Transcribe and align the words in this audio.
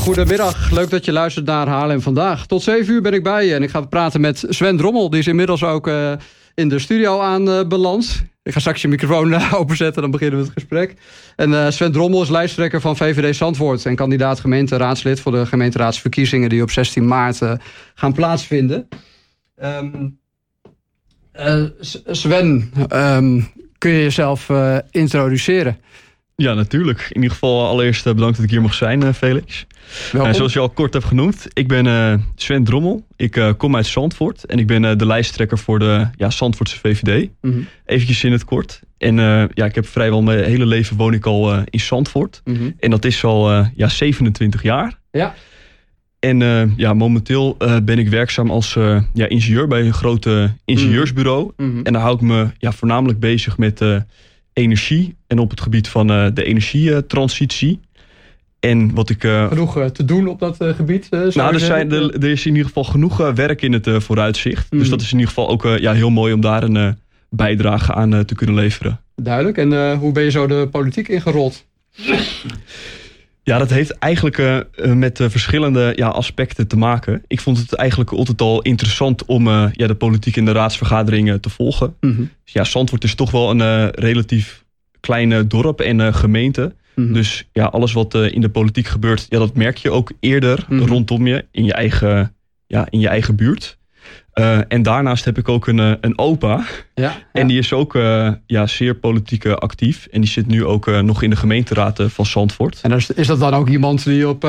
Goedemiddag, 0.00 0.70
leuk 0.70 0.90
dat 0.90 1.04
je 1.04 1.12
luistert 1.12 1.46
naar 1.46 1.68
Haarlem 1.68 2.00
Vandaag. 2.00 2.46
Tot 2.46 2.62
7 2.62 2.94
uur 2.94 3.02
ben 3.02 3.12
ik 3.12 3.22
bij 3.22 3.46
je 3.46 3.54
en 3.54 3.62
ik 3.62 3.70
ga 3.70 3.80
praten 3.80 4.20
met 4.20 4.44
Sven 4.48 4.76
Drommel. 4.76 5.10
Die 5.10 5.18
is 5.18 5.26
inmiddels 5.26 5.64
ook 5.64 5.86
uh, 5.88 6.12
in 6.54 6.68
de 6.68 6.78
studio 6.78 7.20
aan 7.20 7.48
uh, 7.48 7.66
beland. 7.66 8.24
Ik 8.42 8.52
ga 8.52 8.60
straks 8.60 8.82
je 8.82 8.88
microfoon 8.88 9.32
uh, 9.32 9.54
openzetten, 9.60 10.02
dan 10.02 10.10
beginnen 10.10 10.38
we 10.38 10.44
het 10.44 10.52
gesprek. 10.52 10.94
En 11.36 11.72
Sven 11.72 11.92
Drommel 11.92 12.22
is 12.22 12.28
lijsttrekker 12.28 12.80
van 12.80 12.96
VVD 12.96 13.36
Zandvoort... 13.36 13.86
en 13.86 13.94
kandidaat 13.94 14.40
gemeenteraadslid 14.40 15.20
voor 15.20 15.32
de 15.32 15.46
gemeenteraadsverkiezingen... 15.46 16.48
die 16.48 16.62
op 16.62 16.70
16 16.70 17.06
maart 17.06 17.38
gaan 17.94 18.12
plaatsvinden. 18.12 18.88
Um, 19.62 20.18
Sven, 22.10 22.72
um, 22.92 23.48
kun 23.78 23.90
je 23.90 24.02
jezelf 24.02 24.50
introduceren? 24.90 25.78
Ja, 26.40 26.54
natuurlijk. 26.54 27.00
In 27.08 27.14
ieder 27.14 27.30
geval 27.30 27.66
allereerst 27.66 28.04
bedankt 28.04 28.36
dat 28.36 28.44
ik 28.44 28.50
hier 28.50 28.62
mag 28.62 28.74
zijn, 28.74 29.14
Felix. 29.14 29.66
Uh, 30.14 30.32
zoals 30.32 30.52
je 30.52 30.58
al 30.58 30.70
kort 30.70 30.92
hebt 30.92 31.04
genoemd, 31.04 31.46
ik 31.52 31.68
ben 31.68 31.86
uh, 31.86 32.14
Sven 32.34 32.64
Drommel. 32.64 33.06
Ik 33.16 33.36
uh, 33.36 33.50
kom 33.56 33.76
uit 33.76 33.86
Zandvoort 33.86 34.44
en 34.44 34.58
ik 34.58 34.66
ben 34.66 34.98
de 34.98 35.06
lijsttrekker 35.06 35.58
voor 35.58 35.78
de 35.78 36.06
ja, 36.16 36.30
Zandvoortse 36.30 36.78
VVD. 36.78 37.28
Mm 37.40 37.52
-hmm. 37.52 37.66
Eventjes 37.84 38.24
in 38.24 38.32
het 38.32 38.44
kort. 38.44 38.80
En 38.98 39.16
ja, 39.54 39.64
ik 39.64 39.74
heb 39.74 39.86
vrijwel 39.86 40.22
mijn 40.22 40.44
hele 40.44 40.66
leven 40.66 40.96
woon 40.96 41.14
ik 41.14 41.26
al 41.26 41.64
in 41.64 41.80
Zandvoort. 41.80 42.40
Mm 42.44 42.56
-hmm. 42.56 42.74
En 42.78 42.90
dat 42.90 43.04
is 43.04 43.24
al 43.24 43.66
ja, 43.74 43.88
27 43.88 44.62
jaar. 44.62 44.98
Ja. 45.10 45.34
En 46.18 46.38
ja, 46.76 46.94
momenteel 46.94 47.56
ben 47.82 47.98
ik 47.98 48.08
werkzaam 48.08 48.50
als 48.50 48.74
ja, 49.12 49.28
ingenieur 49.28 49.66
bij 49.66 49.80
een 49.80 49.92
grote 49.92 50.52
ingenieursbureau. 50.64 51.52
Mm 51.56 51.70
-hmm. 51.70 51.82
En 51.84 51.92
daar 51.92 52.02
hou 52.02 52.14
ik 52.14 52.20
me 52.20 52.46
ja, 52.58 52.72
voornamelijk 52.72 53.20
bezig 53.20 53.58
met 53.58 53.82
energie 54.60 55.16
en 55.26 55.38
op 55.38 55.50
het 55.50 55.60
gebied 55.60 55.88
van 55.88 56.06
de 56.06 56.44
energietransitie. 56.44 57.80
En 58.60 58.94
wat 58.94 59.10
ik, 59.10 59.24
uh, 59.24 59.48
genoeg 59.48 59.78
uh, 59.78 59.84
te 59.84 60.04
doen 60.04 60.26
op 60.26 60.38
dat 60.38 60.62
uh, 60.62 60.74
gebied? 60.74 61.10
nou, 61.10 61.54
er, 61.54 61.60
zijn, 61.60 61.92
er, 61.92 62.14
er, 62.14 62.30
is 62.30 62.46
in 62.46 62.52
ieder 62.52 62.66
geval 62.66 62.84
genoeg 62.84 63.16
werk 63.34 63.62
in 63.62 63.72
het 63.72 63.88
vooruitzicht. 63.92 64.72
Mm. 64.72 64.78
Dus 64.78 64.88
dat 64.88 65.00
is 65.00 65.12
in 65.12 65.18
ieder 65.18 65.34
geval 65.34 65.48
ook 65.48 65.62
ja, 65.62 65.92
heel 65.92 66.10
mooi 66.10 66.32
om 66.32 66.40
daar 66.40 66.62
een 66.62 66.98
bijdrage 67.30 67.94
aan 67.94 68.24
te 68.24 68.34
kunnen 68.34 68.54
leveren. 68.54 69.00
Duidelijk. 69.14 69.56
En 69.56 69.94
hoe 69.94 70.12
ben 70.12 70.22
je 70.22 70.30
zo 70.30 70.46
de 70.46 70.68
politiek 70.70 71.08
ingerold? 71.08 71.66
Ja, 73.42 73.58
dat 73.58 73.70
heeft 73.70 73.90
eigenlijk 73.98 74.66
met 74.94 75.20
verschillende 75.22 75.92
ja, 75.96 76.08
aspecten 76.08 76.66
te 76.66 76.76
maken. 76.76 77.22
Ik 77.26 77.40
vond 77.40 77.58
het 77.58 77.74
eigenlijk 77.74 78.10
altijd 78.10 78.40
al 78.40 78.62
interessant 78.62 79.24
om 79.24 79.48
ja, 79.48 79.86
de 79.86 79.94
politiek 79.94 80.36
in 80.36 80.44
de 80.44 80.52
raadsvergaderingen 80.52 81.40
te 81.40 81.50
volgen. 81.50 81.94
Mm 82.00 82.14
-hmm. 82.14 82.30
Ja, 82.44 82.64
Zandvoort 82.64 83.04
is 83.04 83.14
toch 83.14 83.30
wel 83.30 83.50
een 83.50 83.90
relatief 83.90 84.59
kleine 85.00 85.46
dorp 85.46 85.80
en 85.80 86.14
gemeente. 86.14 86.74
Mhm. 86.94 87.12
Dus 87.12 87.48
ja, 87.52 87.64
alles 87.64 87.92
wat 87.92 88.14
uh, 88.14 88.32
in 88.32 88.40
de 88.40 88.48
politiek 88.48 88.86
gebeurt, 88.86 89.26
ja, 89.28 89.38
dat 89.38 89.54
merk 89.54 89.76
je 89.76 89.90
ook 89.90 90.12
eerder 90.20 90.64
mm 90.68 90.78
-hmm. 90.78 90.88
rondom 90.88 91.26
je, 91.26 91.44
in 91.50 91.64
je 91.64 91.72
eigen, 91.72 92.34
ja, 92.66 92.86
in 92.90 93.00
je 93.00 93.08
eigen 93.08 93.36
buurt. 93.36 93.78
Uh, 94.34 94.58
en 94.68 94.82
daarnaast 94.82 95.24
heb 95.24 95.38
ik 95.38 95.48
ook 95.48 95.66
een, 95.66 95.78
een 95.78 96.18
opa. 96.18 96.64
Ja, 96.94 97.16
en 97.32 97.46
die 97.46 97.58
is 97.58 97.72
ook 97.72 97.92
ja, 98.46 98.66
zeer 98.66 98.94
politiek 98.94 99.46
actief. 99.46 100.06
En 100.10 100.20
die 100.20 100.30
zit 100.30 100.46
nu 100.46 100.64
ook 100.64 100.86
nog 100.86 101.22
in 101.22 101.30
de 101.30 101.36
gemeenteraad 101.36 102.02
van 102.02 102.26
Zandvoort. 102.26 102.78
En 102.82 102.92
is, 102.92 103.10
is 103.10 103.26
dat 103.26 103.40
dan 103.40 103.54
ook 103.54 103.68
iemand 103.68 104.04
die 104.04 104.28
op 104.28 104.42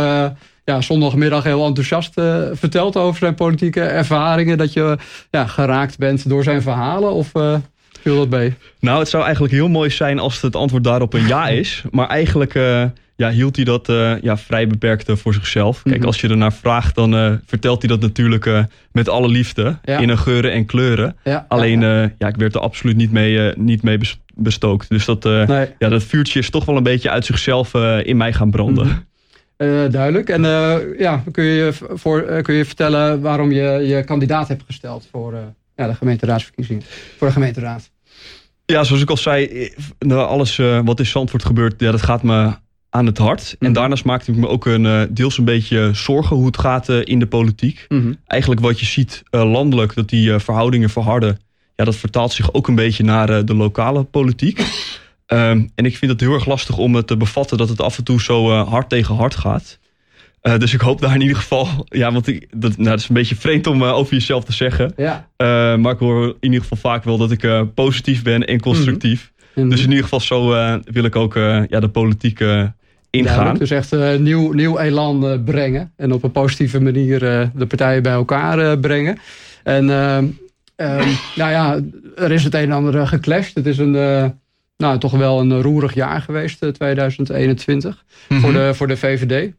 ja, 0.63 0.81
zondagmiddag 0.81 1.43
heel 1.43 1.65
enthousiast 1.65 2.13
vertelt 2.53 2.95
over 2.97 3.19
zijn 3.19 3.35
politieke 3.35 3.81
ervaringen? 3.81 4.57
Dat 4.57 4.73
je 4.73 4.97
ja, 5.29 5.45
geraakt 5.45 5.97
bent 5.97 6.29
door 6.29 6.43
zijn 6.43 6.61
verhalen? 6.61 7.11
Of 7.11 7.31
Viel 8.01 8.15
dat 8.15 8.29
bij? 8.29 8.55
Nou, 8.79 8.99
het 8.99 9.09
zou 9.09 9.23
eigenlijk 9.23 9.53
heel 9.53 9.69
mooi 9.69 9.89
zijn 9.89 10.19
als 10.19 10.41
het 10.41 10.55
antwoord 10.55 10.83
daarop 10.83 11.13
een 11.13 11.27
ja 11.27 11.47
is. 11.63 11.83
Maar 11.91 12.07
eigenlijk 12.07 12.53
uh, 12.53 12.83
ja, 13.15 13.29
hield 13.29 13.55
hij 13.55 13.65
dat 13.65 13.89
uh, 13.89 14.21
ja, 14.21 14.37
vrij 14.37 14.67
beperkt 14.67 15.11
voor 15.13 15.33
zichzelf. 15.33 15.81
Kijk, 15.83 15.97
mhm. 15.97 16.05
als 16.05 16.21
je 16.21 16.27
ernaar 16.27 16.53
vraagt, 16.53 16.95
dan 16.95 17.15
uh, 17.15 17.33
vertelt 17.45 17.81
hij 17.81 17.89
dat 17.89 17.99
natuurlijk 17.99 18.65
met 18.91 19.09
alle 19.09 19.27
liefde. 19.27 19.77
Ja. 19.83 19.97
In 19.97 20.09
een 20.09 20.17
geuren 20.17 20.51
en 20.51 20.65
kleuren. 20.65 21.17
Ja, 21.23 21.45
Alleen, 21.47 21.81
ja, 21.81 22.11
ja. 22.17 22.27
ik 22.27 22.35
werd 22.35 22.55
er 22.55 22.61
absoluut 22.61 22.95
niet 22.95 23.11
mee, 23.11 23.53
niet 23.55 23.83
mee 23.83 23.99
bestookt. 24.35 24.89
Dus 24.89 25.05
dat, 25.05 25.23
nee. 25.23 25.67
ja, 25.79 25.89
dat 25.89 26.03
vuurtje 26.03 26.39
is 26.39 26.49
toch 26.49 26.65
wel 26.65 26.77
een 26.77 26.83
beetje 26.83 27.09
uit 27.09 27.25
zichzelf 27.25 27.73
in 28.03 28.17
mij 28.17 28.33
gaan 28.33 28.51
branden. 28.51 28.87
Mm 28.87 29.09
duidelijk. 29.91 30.29
En 30.29 30.41
ja, 30.97 31.23
kun 31.31 31.43
je, 31.43 31.73
voor, 31.93 32.23
kun 32.41 32.55
je 32.55 32.65
vertellen 32.65 33.21
waarom 33.21 33.51
je 33.51 33.61
je 33.61 34.03
kandidaat 34.03 34.47
hebt 34.47 34.63
gesteld 34.65 35.07
voor 35.11 35.33
ja, 35.81 35.87
de 35.87 35.95
gemeenteraadsverkiezingen. 35.95 36.83
Voor 37.17 37.27
de 37.27 37.33
gemeenteraad. 37.33 37.91
Ja, 38.65 38.83
zoals 38.83 39.01
ik 39.01 39.09
al 39.09 39.17
zei, 39.17 39.45
eh, 39.45 39.77
nou, 39.99 40.27
alles 40.27 40.57
uh, 40.57 40.79
wat 40.83 40.99
in 40.99 41.05
Zandvoort 41.05 41.45
gebeurt, 41.45 41.79
ja, 41.79 41.91
dat 41.91 42.01
gaat 42.01 42.23
me 42.23 42.53
aan 42.89 43.05
het 43.05 43.17
hart. 43.17 43.55
En 43.59 43.65
mhm. 43.65 43.73
daarnaast 43.73 44.05
maakte 44.05 44.31
ik 44.31 44.37
me 44.37 44.47
ook 44.47 44.65
een, 44.65 44.83
uh, 44.83 45.01
deels 45.09 45.37
een 45.37 45.45
beetje 45.45 45.89
zorgen 45.93 46.35
hoe 46.35 46.45
het 46.45 46.57
gaat 46.57 46.89
in 46.89 47.19
de 47.19 47.27
politiek. 47.27 47.85
Mm 47.87 48.19
Eigenlijk 48.27 48.61
wat 48.61 48.79
je 48.79 48.85
ziet 48.85 49.23
landelijk, 49.29 49.93
dat 49.93 50.09
die 50.09 50.39
verhoudingen 50.39 50.89
verharden. 50.89 51.39
Ja, 51.75 51.85
dat 51.85 51.95
vertaalt 51.95 52.31
zich 52.31 52.53
ook 52.53 52.67
een 52.67 52.75
beetje 52.75 53.03
naar 53.03 53.45
de 53.45 53.55
lokale 53.55 54.03
politiek. 54.03 54.59
um, 55.27 55.71
en 55.75 55.85
ik 55.85 55.97
vind 55.97 56.11
het 56.11 56.19
heel 56.19 56.33
erg 56.33 56.45
lastig 56.45 56.77
om 56.77 56.95
het 56.95 57.07
te 57.07 57.17
bevatten 57.17 57.57
dat 57.57 57.69
het 57.69 57.81
af 57.81 57.97
en 57.97 58.03
toe 58.03 58.21
zo 58.21 58.51
hard 58.51 58.89
tegen 58.89 59.15
hard 59.15 59.35
gaat. 59.35 59.79
Uh, 60.41 60.57
dus 60.57 60.73
ik 60.73 60.81
hoop 60.81 61.01
daar 61.01 61.13
in 61.13 61.21
ieder 61.21 61.37
geval. 61.37 61.67
Ja, 61.83 62.11
want 62.11 62.27
ik, 62.27 62.47
dat, 62.55 62.77
nou, 62.77 62.89
dat 62.89 62.99
is 62.99 63.09
een 63.09 63.15
beetje 63.15 63.35
vreemd 63.35 63.67
om 63.67 63.81
uh, 63.81 63.93
over 63.93 64.13
jezelf 64.13 64.43
te 64.43 64.53
zeggen. 64.53 64.93
Ja. 64.97 65.27
Uh, 65.37 65.77
maar 65.77 65.93
ik 65.93 65.99
hoor 65.99 66.27
in 66.27 66.35
ieder 66.39 66.61
geval 66.61 66.77
vaak 66.77 67.03
wel 67.03 67.17
dat 67.17 67.31
ik 67.31 67.73
positief 67.73 68.23
ben 68.23 68.45
en 68.47 68.59
constructief. 68.59 69.31
Mm 69.35 69.39
-hmm. 69.53 69.69
Dus 69.69 69.83
in 69.83 69.89
ieder 69.89 70.03
geval 70.03 70.19
zo 70.19 70.47
wil 70.83 71.03
ik 71.03 71.15
ook 71.15 71.33
ja, 71.67 71.79
de 71.79 71.89
politiek 71.91 72.43
ingaan. 73.09 73.57
Dus 73.57 73.71
echt 73.71 73.95
nieuw, 74.19 74.51
nieuw 74.51 74.77
elan 74.77 75.43
brengen. 75.43 75.93
En 75.97 76.11
op 76.13 76.23
een 76.23 76.31
positieve 76.31 76.81
manier 76.81 77.19
de 77.55 77.65
partijen 77.67 78.03
bij 78.03 78.13
elkaar 78.13 78.79
brengen. 78.79 79.17
En 79.63 79.89
um, 79.89 80.37
nou 81.35 81.51
ja, 81.51 81.79
er 82.15 82.31
is 82.31 82.43
het 82.43 82.53
een 82.53 82.61
en 82.61 82.71
ander 82.71 83.07
geclashed. 83.07 83.55
Het 83.55 83.65
is 83.65 83.77
een 83.77 83.91
nou, 84.77 84.97
toch 84.97 85.11
wel 85.11 85.39
een 85.39 85.61
roerig 85.61 85.93
jaar 85.93 86.21
geweest, 86.21 86.73
2021, 86.73 87.89
mm 87.95 88.01
-hmm. 88.27 88.39
voor, 88.39 88.53
de, 88.53 88.73
voor 88.73 88.87
de 88.87 88.97
VVD 88.97 89.51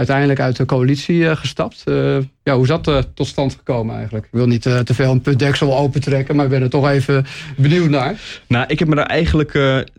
uiteindelijk 0.00 0.40
uit 0.40 0.56
de 0.56 0.64
coalitie 0.64 1.16
uh, 1.16 1.36
gestapt. 1.36 1.82
Uh, 1.84 2.16
ja, 2.42 2.54
hoe 2.54 2.62
is 2.62 2.68
dat 2.68 2.88
uh, 2.88 2.98
tot 3.14 3.26
stand 3.26 3.54
gekomen 3.54 3.94
eigenlijk? 3.94 4.24
Ik 4.24 4.32
wil 4.32 4.46
niet 4.46 4.62
te 4.62 4.94
veel 4.94 5.10
een 5.10 5.20
putdeksel 5.20 5.76
opentrekken, 5.76 6.36
maar 6.36 6.44
ik 6.44 6.50
ben 6.50 6.62
er 6.62 6.70
toch 6.70 6.88
even 6.88 7.26
benieuwd 7.56 7.88
naar. 7.88 8.20
Nou, 8.46 8.64
ik 8.68 8.78
heb 8.78 8.88
me 8.88 8.94
daar 8.94 9.06
eigenlijk 9.06 9.52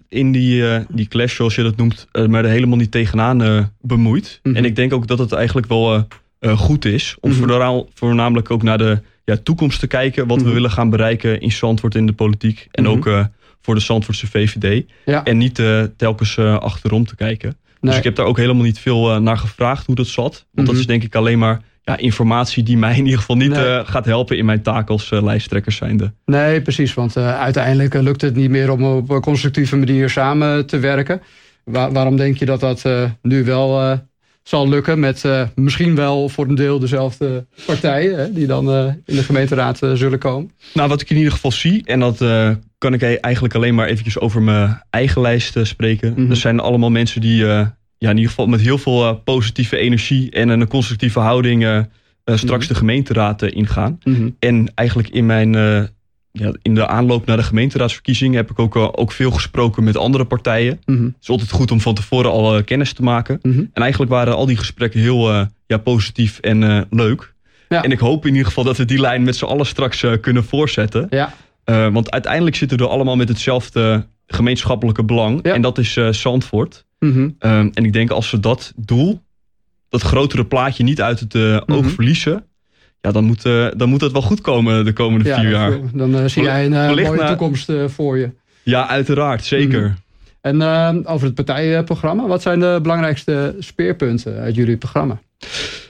in 0.10 0.32
die, 0.32 0.64
die 0.90 1.08
clash, 1.08 1.36
zoals 1.36 1.56
je 1.56 1.64
dat 1.64 1.76
noemt, 1.76 2.08
maar 2.28 2.46
er 2.46 2.52
helemaal 2.52 2.78
niet 2.78 2.92
tegenaan 2.92 3.72
bemoeid. 3.82 4.40
Mm 4.44 4.52
-hmm. 4.52 4.60
En 4.60 4.66
ik 4.66 4.76
denk 4.76 4.94
ook 4.94 5.08
dat 5.08 5.20
het 5.20 5.32
eigenlijk 5.32 5.68
wel 5.68 6.08
goed 6.42 6.86
is 6.86 7.16
om 7.20 7.32
mm 7.32 7.44
-hmm. 7.44 7.86
voornamelijk 7.94 8.52
ook 8.52 8.64
naar 8.64 8.78
de 8.78 9.02
ja, 9.24 9.38
toekomst 9.44 9.80
te 9.80 9.88
kijken. 9.88 10.28
Wat 10.28 10.30
mm 10.30 10.34
-hmm. 10.36 10.44
we 10.44 10.50
mhm. 10.50 10.56
willen 10.62 10.72
gaan 10.72 10.90
bereiken 10.90 11.42
in 11.42 11.52
Zandvoort 11.52 11.96
in 11.96 12.06
de 12.06 12.14
politiek. 12.14 12.68
En 12.72 12.84
mhm. 12.84 12.92
ook 12.92 13.30
voor 13.62 13.76
de 13.76 13.82
Zandvoortse 13.82 14.28
VVD. 14.28 14.86
Ja. 15.06 15.24
En 15.24 15.38
niet 15.38 15.62
telkens 15.98 16.38
achterom 16.40 17.06
te 17.06 17.16
kijken. 17.16 17.56
Dus 17.82 17.98
ik 17.98 18.04
heb 18.04 18.16
daar 18.16 18.26
ook 18.26 18.38
helemaal 18.38 18.64
niet 18.64 18.80
veel 18.80 19.16
uh, 19.16 19.18
naar 19.18 19.38
gevraagd 19.38 19.86
hoe 19.86 19.96
dat 19.96 20.08
zat. 20.08 20.32
Want 20.32 20.34
mm 20.34 20.50
-hmm. 20.54 20.66
dat 20.66 20.76
is 20.76 20.86
denk 20.86 21.04
ik 21.04 21.16
alleen 21.16 21.40
maar 21.40 21.62
ja, 21.84 21.98
informatie 21.98 22.64
die 22.64 22.78
mij 22.78 22.98
in 22.98 23.04
ieder 23.04 23.20
geval 23.20 23.36
niet 23.36 23.50
nee. 23.50 23.66
uh, 23.66 23.80
gaat 23.84 24.06
helpen 24.06 24.38
in 24.38 24.46
mijn 24.46 24.62
taak 24.62 24.90
als 24.90 25.12
uh, 25.12 25.24
lijsttrekker 25.24 25.72
zijnde. 25.72 26.14
Nee, 26.26 26.62
precies. 26.62 26.94
Want 26.94 27.18
uiteindelijk 27.18 27.94
lukt 27.94 28.22
het 28.22 28.36
niet 28.36 28.50
meer 28.50 28.72
om 28.72 28.84
op 28.84 29.10
een 29.10 29.22
constructieve 29.22 29.76
manier 29.76 30.10
samen 30.10 30.66
te 30.66 30.80
werken. 30.80 31.22
Waar, 31.64 31.92
waarom 31.92 32.18
denk 32.18 32.38
je 32.38 32.46
dat 32.46 32.60
dat 32.60 32.86
nu 33.22 33.44
wel 33.44 34.00
zal 34.44 34.70
lukken 34.70 35.00
met 35.00 35.26
misschien 35.56 35.96
wel 35.96 36.30
voor 36.30 36.48
een 36.48 36.56
deel 36.56 36.80
dezelfde 36.80 37.46
partijen 37.66 38.18
hè, 38.18 38.34
die 38.34 38.48
dan 38.48 38.72
in 39.06 39.16
de 39.16 39.24
gemeenteraad 39.24 39.78
zullen 39.94 40.20
komen? 40.20 40.52
Nou, 40.74 40.90
wat 40.90 41.02
ik 41.02 41.10
in 41.10 41.18
ieder 41.18 41.32
geval 41.32 41.52
zie, 41.52 41.86
en 41.86 42.00
dat 42.00 42.18
kan 42.82 42.94
ik 42.94 43.02
eigenlijk 43.02 43.56
alleen 43.56 43.76
maar 43.76 43.88
eventjes 43.88 44.20
over 44.20 44.42
mijn 44.42 44.82
eigen 44.90 45.22
lijst 45.22 45.58
spreken. 45.62 46.14
Mm 46.18 46.30
Er 46.30 46.36
zijn 46.36 46.60
allemaal 46.60 46.90
mensen 46.90 47.22
die 47.22 47.44
uh, 47.44 47.68
ja, 47.98 48.10
in 48.10 48.16
ieder 48.16 48.30
geval 48.30 48.48
met 48.48 48.62
heel 48.62 48.78
veel 48.78 49.08
uh, 49.08 49.14
positieve 49.24 49.78
energie 49.78 50.32
en 50.32 50.50
een 50.50 50.68
constructieve 50.68 51.20
houding 51.20 51.62
straks 52.26 52.44
mm 52.44 52.50
-hmm. 52.50 52.68
de 52.68 52.76
gemeenteraad 52.76 53.42
ingaan. 53.42 54.00
Mm 54.04 54.16
-hmm. 54.16 54.36
En 54.40 54.72
eigenlijk 54.76 55.10
in 55.10 55.26
mijn 55.26 55.54
ja, 56.32 56.54
in 56.62 56.76
de 56.76 56.88
aanloop 56.88 57.26
naar 57.26 57.38
de 57.38 57.44
gemeenteraadsverkiezingen 57.44 58.36
heb 58.36 58.52
ik 58.52 58.60
ook, 58.60 58.76
ook 58.76 59.12
veel 59.12 59.32
gesproken 59.32 59.84
met 59.84 59.98
andere 59.98 60.26
partijen. 60.26 60.82
Mm 60.86 60.96
-hmm. 60.96 61.06
Het 61.06 61.22
is 61.22 61.30
altijd 61.30 61.52
goed 61.52 61.72
om 61.72 61.80
van 61.80 61.94
tevoren 61.94 62.32
al 62.32 62.64
kennis 62.64 62.94
te 62.94 63.04
maken. 63.04 63.40
En 63.74 63.82
eigenlijk 63.82 64.12
waren 64.12 64.36
al 64.36 64.46
die 64.46 64.58
gesprekken 64.58 65.00
heel 65.00 65.48
ja, 65.68 65.78
positief 65.84 66.40
en 66.40 66.88
leuk. 66.90 67.34
Ja. 67.70 67.84
En 67.84 67.92
ik 67.92 68.00
hoop 68.00 68.26
in 68.26 68.32
ieder 68.32 68.48
geval 68.48 68.64
dat 68.64 68.78
we 68.78 68.86
die 68.86 69.00
lijn 69.00 69.24
met 69.24 69.36
z'n 69.36 69.46
allen 69.46 69.66
straks 69.66 70.06
kunnen 70.22 70.44
voortzetten. 70.44 71.08
Ja. 71.10 71.34
Uh, 71.72 71.88
want 71.94 72.12
uiteindelijk 72.12 72.56
zitten 72.56 72.78
we 72.78 72.84
er 72.84 72.90
allemaal 72.90 73.16
met 73.16 73.30
hetzelfde 73.30 74.08
gemeenschappelijke 74.28 75.04
belang. 75.04 75.40
Ja. 75.44 75.54
En 75.54 75.62
dat 75.62 75.78
is 75.78 75.96
uh, 75.96 76.12
Zandvoort. 76.12 76.86
Mm 77.00 77.12
-hmm. 77.12 77.36
um, 77.52 77.72
en 77.74 77.86
ik 77.86 77.94
denk 77.94 78.10
als 78.10 78.32
we 78.32 78.40
dat 78.40 78.74
doel, 78.76 79.22
dat 79.90 80.02
grotere 80.02 80.46
plaatje 80.46 80.84
niet 80.84 81.02
uit 81.02 81.20
het 81.20 81.34
uh, 81.34 81.44
mm 81.44 81.62
-hmm. 81.66 81.76
oog 81.76 81.92
verliezen. 81.92 82.46
Ja, 83.02 83.12
dan 83.12 83.24
moet, 83.24 83.44
dan 83.78 83.90
moet 83.90 84.02
het 84.02 84.12
wel 84.12 84.22
goed 84.22 84.42
komen 84.42 84.86
de 84.86 84.94
komende 84.94 85.30
ja, 85.30 85.40
vier 85.40 85.50
jaar. 85.50 85.80
Dan 85.94 86.30
zie 86.30 86.44
jij 86.44 86.66
een 86.66 86.96
mooie 86.96 87.26
toekomst 87.26 87.72
voor 87.88 88.18
je. 88.18 88.30
Ja, 88.64 88.88
uiteraard. 88.88 89.46
Zeker. 89.46 89.82
Mm 89.82 89.96
-hmm. 90.42 90.62
En 90.62 91.06
over 91.08 91.26
het 91.26 91.36
partijprogramma, 91.36 92.28
wat 92.28 92.42
zijn 92.42 92.60
de 92.60 92.80
belangrijkste 92.82 93.56
speerpunten 93.60 94.38
uit 94.38 94.56
jullie 94.56 94.78
programma? 94.78 95.22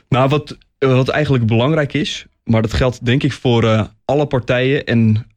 Nou, 0.09 0.29
wat, 0.29 0.57
wat 0.79 1.09
eigenlijk 1.09 1.45
belangrijk 1.45 1.93
is, 1.93 2.25
maar 2.51 2.61
dat 2.61 2.73
geldt 2.73 3.05
denk 3.05 3.23
ik 3.23 3.33
voor 3.33 3.89
alle 4.05 4.25
partijen 4.25 4.85
en 4.85 5.27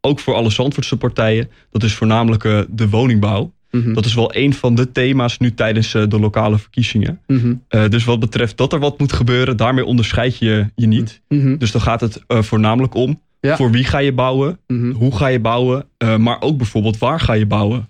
ook 0.00 0.20
voor 0.20 0.34
alle 0.34 0.50
Zandvoortse 0.50 0.96
partijen, 0.96 1.50
dat 1.70 1.82
is 1.82 1.94
voornamelijk 1.94 2.42
de 2.68 2.88
woningbouw. 2.88 3.52
Mhm. 3.70 3.92
Dat 3.92 4.04
is 4.04 4.14
wel 4.14 4.36
een 4.36 4.54
van 4.54 4.74
de 4.74 4.92
thema's 4.92 5.38
nu 5.38 5.54
tijdens 5.54 5.92
de 5.92 6.18
lokale 6.20 6.58
verkiezingen. 6.58 7.20
Mhm. 7.26 7.54
dus 7.88 8.04
wat 8.04 8.20
betreft 8.20 8.56
dat 8.56 8.72
er 8.72 8.78
wat 8.78 8.98
moet 8.98 9.12
gebeuren, 9.12 9.56
daarmee 9.56 9.84
onderscheid 9.84 10.38
je 10.38 10.66
je 10.74 10.86
niet. 10.86 11.22
Mhm. 11.28 11.56
Dus 11.56 11.70
dan 11.70 11.80
gaat 11.80 12.00
het 12.00 12.24
voornamelijk 12.28 12.94
om 12.94 13.20
voor 13.40 13.70
wie 13.70 13.84
ga 13.84 13.98
je 13.98 14.12
bouwen? 14.12 14.58
Hoe 14.94 15.16
ga 15.16 15.26
je 15.26 15.40
bouwen? 15.40 15.84
Maar 16.18 16.40
ook 16.40 16.56
bijvoorbeeld 16.56 16.98
waar 16.98 17.20
ga 17.20 17.32
je 17.32 17.46
bouwen? 17.46 17.88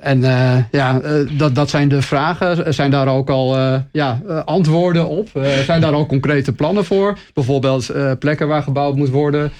Eh, 0.00 0.10
en 0.10 0.18
uh, 0.18 0.56
ja, 0.70 1.00
dat, 1.36 1.54
dat 1.54 1.70
zijn 1.70 1.88
de 1.88 2.02
vragen. 2.02 2.74
Zijn 2.74 2.90
daar 2.90 3.08
ook 3.08 3.30
al 3.30 3.56
ja, 3.92 4.20
antwoorden 4.44 5.08
op? 5.08 5.28
zijn 5.64 5.80
daar 5.80 5.92
al 5.92 6.06
concrete 6.06 6.52
plannen 6.52 6.84
voor? 6.84 7.18
Bijvoorbeeld 7.34 7.92
plekken 8.18 8.48
waar 8.48 8.62
gebouwd 8.62 8.96
moet 8.96 9.08
worden. 9.08 9.50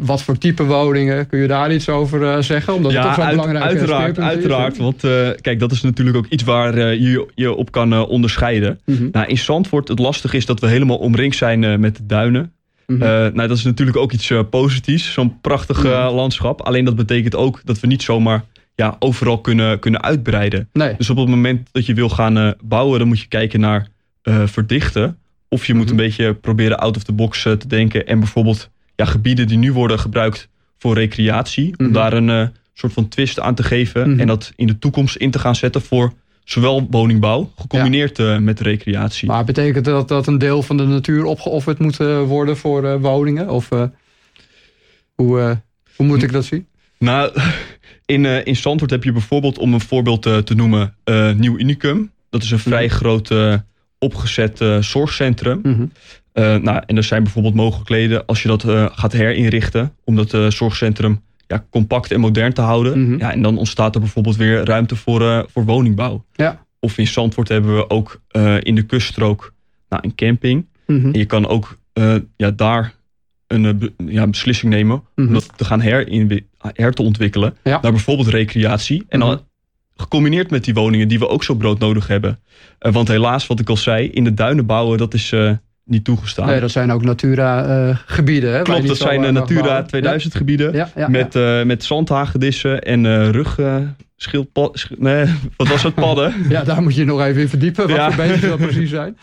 wat 0.00 0.22
voor 0.22 0.38
type 0.38 0.64
woningen? 0.64 1.26
Kun 1.26 1.38
je 1.38 1.46
daar 1.46 1.72
iets 1.72 1.88
over 1.88 2.44
zeggen? 2.44 2.74
Omdat 2.74 2.92
ja, 2.92 3.06
het 3.06 3.14
toch 3.14 3.24
zo 3.24 3.30
belangrijk 3.30 3.64
uiteraard, 3.64 4.18
uiteraard. 4.18 4.76
Want 4.76 5.00
kijk, 5.40 5.58
dat 5.58 5.72
is 5.72 5.80
natuurlijk 5.80 6.16
ook 6.16 6.26
iets 6.26 6.42
waar 6.42 6.76
je 6.78 7.26
je 7.34 7.54
op 7.54 7.72
kan 7.72 8.06
onderscheiden. 8.06 8.80
Mm 8.84 9.08
nou, 9.12 9.26
in 9.26 9.38
Zandvoort, 9.38 9.88
het 9.88 9.98
lastig 9.98 10.32
is 10.32 10.46
dat 10.46 10.60
we 10.60 10.66
helemaal 10.66 10.96
omringd 10.96 11.36
zijn 11.36 11.80
met 11.80 11.96
de 11.96 12.06
duinen. 12.06 12.52
Mhm. 12.90 13.02
Eh, 13.02 13.08
nou, 13.08 13.48
dat 13.48 13.56
is 13.56 13.64
natuurlijk 13.64 13.96
ook 13.96 14.12
iets 14.12 14.30
uh, 14.30 14.40
positiefs, 14.50 15.12
zo'n 15.12 15.40
prachtig 15.40 15.84
uh, 15.84 16.10
landschap. 16.14 16.60
Alleen 16.60 16.84
dat 16.84 16.96
betekent 16.96 17.34
ook 17.34 17.60
dat 17.64 17.80
we 17.80 17.86
niet 17.86 18.02
zomaar 18.02 18.44
ja, 18.80 18.96
overal 18.98 19.40
kunnen, 19.40 19.78
kunnen 19.78 20.02
uitbreiden. 20.02 20.68
Nee. 20.72 20.94
Dus 20.96 21.10
op 21.10 21.16
het 21.16 21.28
moment 21.28 21.68
dat 21.72 21.86
je 21.86 21.94
wil 21.94 22.08
gaan 22.08 22.54
bouwen, 22.62 22.98
dan 22.98 23.08
moet 23.08 23.20
je 23.20 23.28
kijken 23.28 23.60
naar 23.60 23.88
verdichten. 24.44 25.18
Of 25.48 25.66
je 25.66 25.74
moet 25.74 25.84
mhm. 25.84 25.90
een 25.90 26.04
beetje 26.04 26.34
proberen 26.34 26.78
out 26.78 26.96
of 26.96 27.02
the 27.02 27.12
box 27.12 27.42
te 27.42 27.66
denken. 27.66 28.06
En 28.06 28.18
bijvoorbeeld 28.18 28.70
ja, 28.96 29.04
gebieden 29.04 29.46
die 29.46 29.58
nu 29.58 29.72
worden 29.72 29.98
gebruikt 29.98 30.48
voor 30.78 30.94
recreatie. 30.94 31.74
Om 31.76 31.92
daar 31.92 32.12
een 32.12 32.52
soort 32.74 32.92
van 32.92 33.08
twist 33.08 33.40
aan 33.40 33.54
te 33.54 33.62
geven. 33.62 34.20
En 34.20 34.26
dat 34.26 34.52
in 34.56 34.66
de 34.66 34.78
toekomst 34.78 35.16
in 35.16 35.30
te 35.30 35.38
gaan 35.38 35.56
zetten 35.56 35.82
voor 35.82 36.12
zowel 36.44 36.86
woningbouw, 36.90 37.52
gecombineerd 37.56 38.16
ja. 38.16 38.40
met 38.40 38.60
recreatie. 38.60 39.28
Maar 39.28 39.44
betekent 39.44 39.84
dat 39.84 40.08
dat 40.08 40.26
een 40.26 40.38
deel 40.38 40.62
van 40.62 40.76
de 40.76 40.84
natuur 40.84 41.24
opgeofferd 41.24 41.78
moet 41.78 41.96
worden 42.26 42.56
voor 42.56 43.00
woningen? 43.00 43.48
Of 43.48 43.68
hoe, 45.14 45.60
hoe 45.96 46.06
moet 46.06 46.22
ik 46.22 46.32
dat 46.32 46.44
zien? 46.44 46.66
Nou, 46.98 47.32
in, 48.04 48.24
in 48.24 48.56
Zandvoort 48.56 48.90
heb 48.90 49.04
je 49.04 49.12
bijvoorbeeld, 49.12 49.58
om 49.58 49.74
een 49.74 49.80
voorbeeld 49.80 50.22
te 50.22 50.54
noemen, 50.54 50.94
Nieuw 51.36 51.58
Unicum. 51.58 52.10
Dat 52.30 52.42
is 52.42 52.50
een 52.50 52.58
vrij 52.58 52.84
mm 52.84 52.90
groot 52.90 53.34
opgezet 53.98 54.64
zorgcentrum. 54.80 55.60
Mm 55.62 55.74
-hmm. 55.74 56.62
nou, 56.62 56.82
en 56.86 56.96
er 56.96 57.04
zijn 57.04 57.22
bijvoorbeeld 57.22 57.54
mogelijkheden 57.54 58.26
als 58.26 58.42
je 58.42 58.48
dat 58.48 58.64
gaat 58.94 59.12
herinrichten, 59.12 59.92
om 60.04 60.16
dat 60.16 60.52
zorgcentrum 60.52 61.20
ja, 61.50 61.66
compact 61.70 62.10
en 62.10 62.20
modern 62.20 62.52
te 62.52 62.60
houden. 62.60 63.02
Mhm. 63.02 63.18
ja, 63.18 63.32
en 63.32 63.42
dan 63.42 63.58
ontstaat 63.58 63.94
er 63.94 64.00
bijvoorbeeld 64.00 64.36
weer 64.36 64.64
ruimte 64.64 64.96
voor, 64.96 65.20
uh, 65.20 65.42
voor 65.46 65.64
woningbouw. 65.64 66.24
Ja. 66.32 66.66
Of 66.78 66.98
in 66.98 67.06
Zandvoort 67.06 67.48
hebben 67.48 67.76
we 67.76 67.90
ook 67.90 68.20
uh, 68.36 68.56
in 68.60 68.74
de 68.74 68.82
kuststrook 68.82 69.54
nou, 69.88 70.02
een 70.04 70.14
camping. 70.14 70.66
Mhm. 70.86 71.06
En 71.06 71.18
je 71.18 71.24
kan 71.24 71.46
ook 71.46 71.78
uh, 71.94 72.14
ja, 72.36 72.50
daar 72.50 72.94
een 73.46 73.92
ja, 73.96 74.26
beslissing 74.26 74.72
nemen 74.72 75.02
om 75.16 75.24
mhm. 75.24 75.32
dat 75.32 75.58
te 75.58 75.64
gaan 75.64 75.80
her, 75.80 76.08
her 76.60 76.92
te 76.92 77.02
ontwikkelen. 77.02 77.56
Ja. 77.64 77.78
Naar 77.82 77.92
bijvoorbeeld 77.92 78.28
recreatie. 78.28 79.04
En 79.08 79.20
dan 79.20 79.40
gecombineerd 79.96 80.50
met 80.50 80.64
die 80.64 80.74
woningen 80.74 81.08
die 81.08 81.18
we 81.18 81.28
ook 81.28 81.44
zo 81.44 81.54
broodnodig 81.54 82.06
hebben. 82.06 82.38
want 82.78 83.08
helaas, 83.08 83.46
wat 83.46 83.60
ik 83.60 83.68
al 83.68 83.76
zei, 83.76 84.08
in 84.08 84.24
de 84.24 84.34
duinen 84.34 84.66
bouwen, 84.66 84.98
dat 84.98 85.14
is 85.14 85.34
niet 85.84 86.04
toegestaan. 86.04 86.46
Nee, 86.46 86.60
dat 86.60 86.70
zijn 86.70 86.92
ook 86.92 87.02
Natura-gebieden. 87.02 88.54
Uh, 88.54 88.62
Klopt, 88.62 88.86
dat 88.86 88.96
zijn 88.96 89.32
Natura 89.32 89.82
2000 89.82 90.34
gebieden. 90.34 90.72
Ja, 90.72 90.90
ja, 90.96 91.08
met, 91.08 91.34
met 91.64 91.84
zandhagedissen 91.84 92.80
en 92.80 93.32
rug... 93.32 93.58
schildpad, 94.16 94.86
nee, 94.98 95.24
wat 95.56 95.68
was 95.68 95.82
het? 95.82 95.94
Padden. 95.94 96.34
ja, 96.48 96.62
daar 96.62 96.82
moet 96.82 96.94
je 96.94 97.04
nog 97.04 97.20
even 97.22 97.40
in 97.40 97.48
verdiepen. 97.48 97.88
Wat 97.88 98.14
voor 98.14 98.24
beestjes 98.24 98.50
dat 98.50 98.58
precies 98.58 98.90
zijn. 98.90 99.18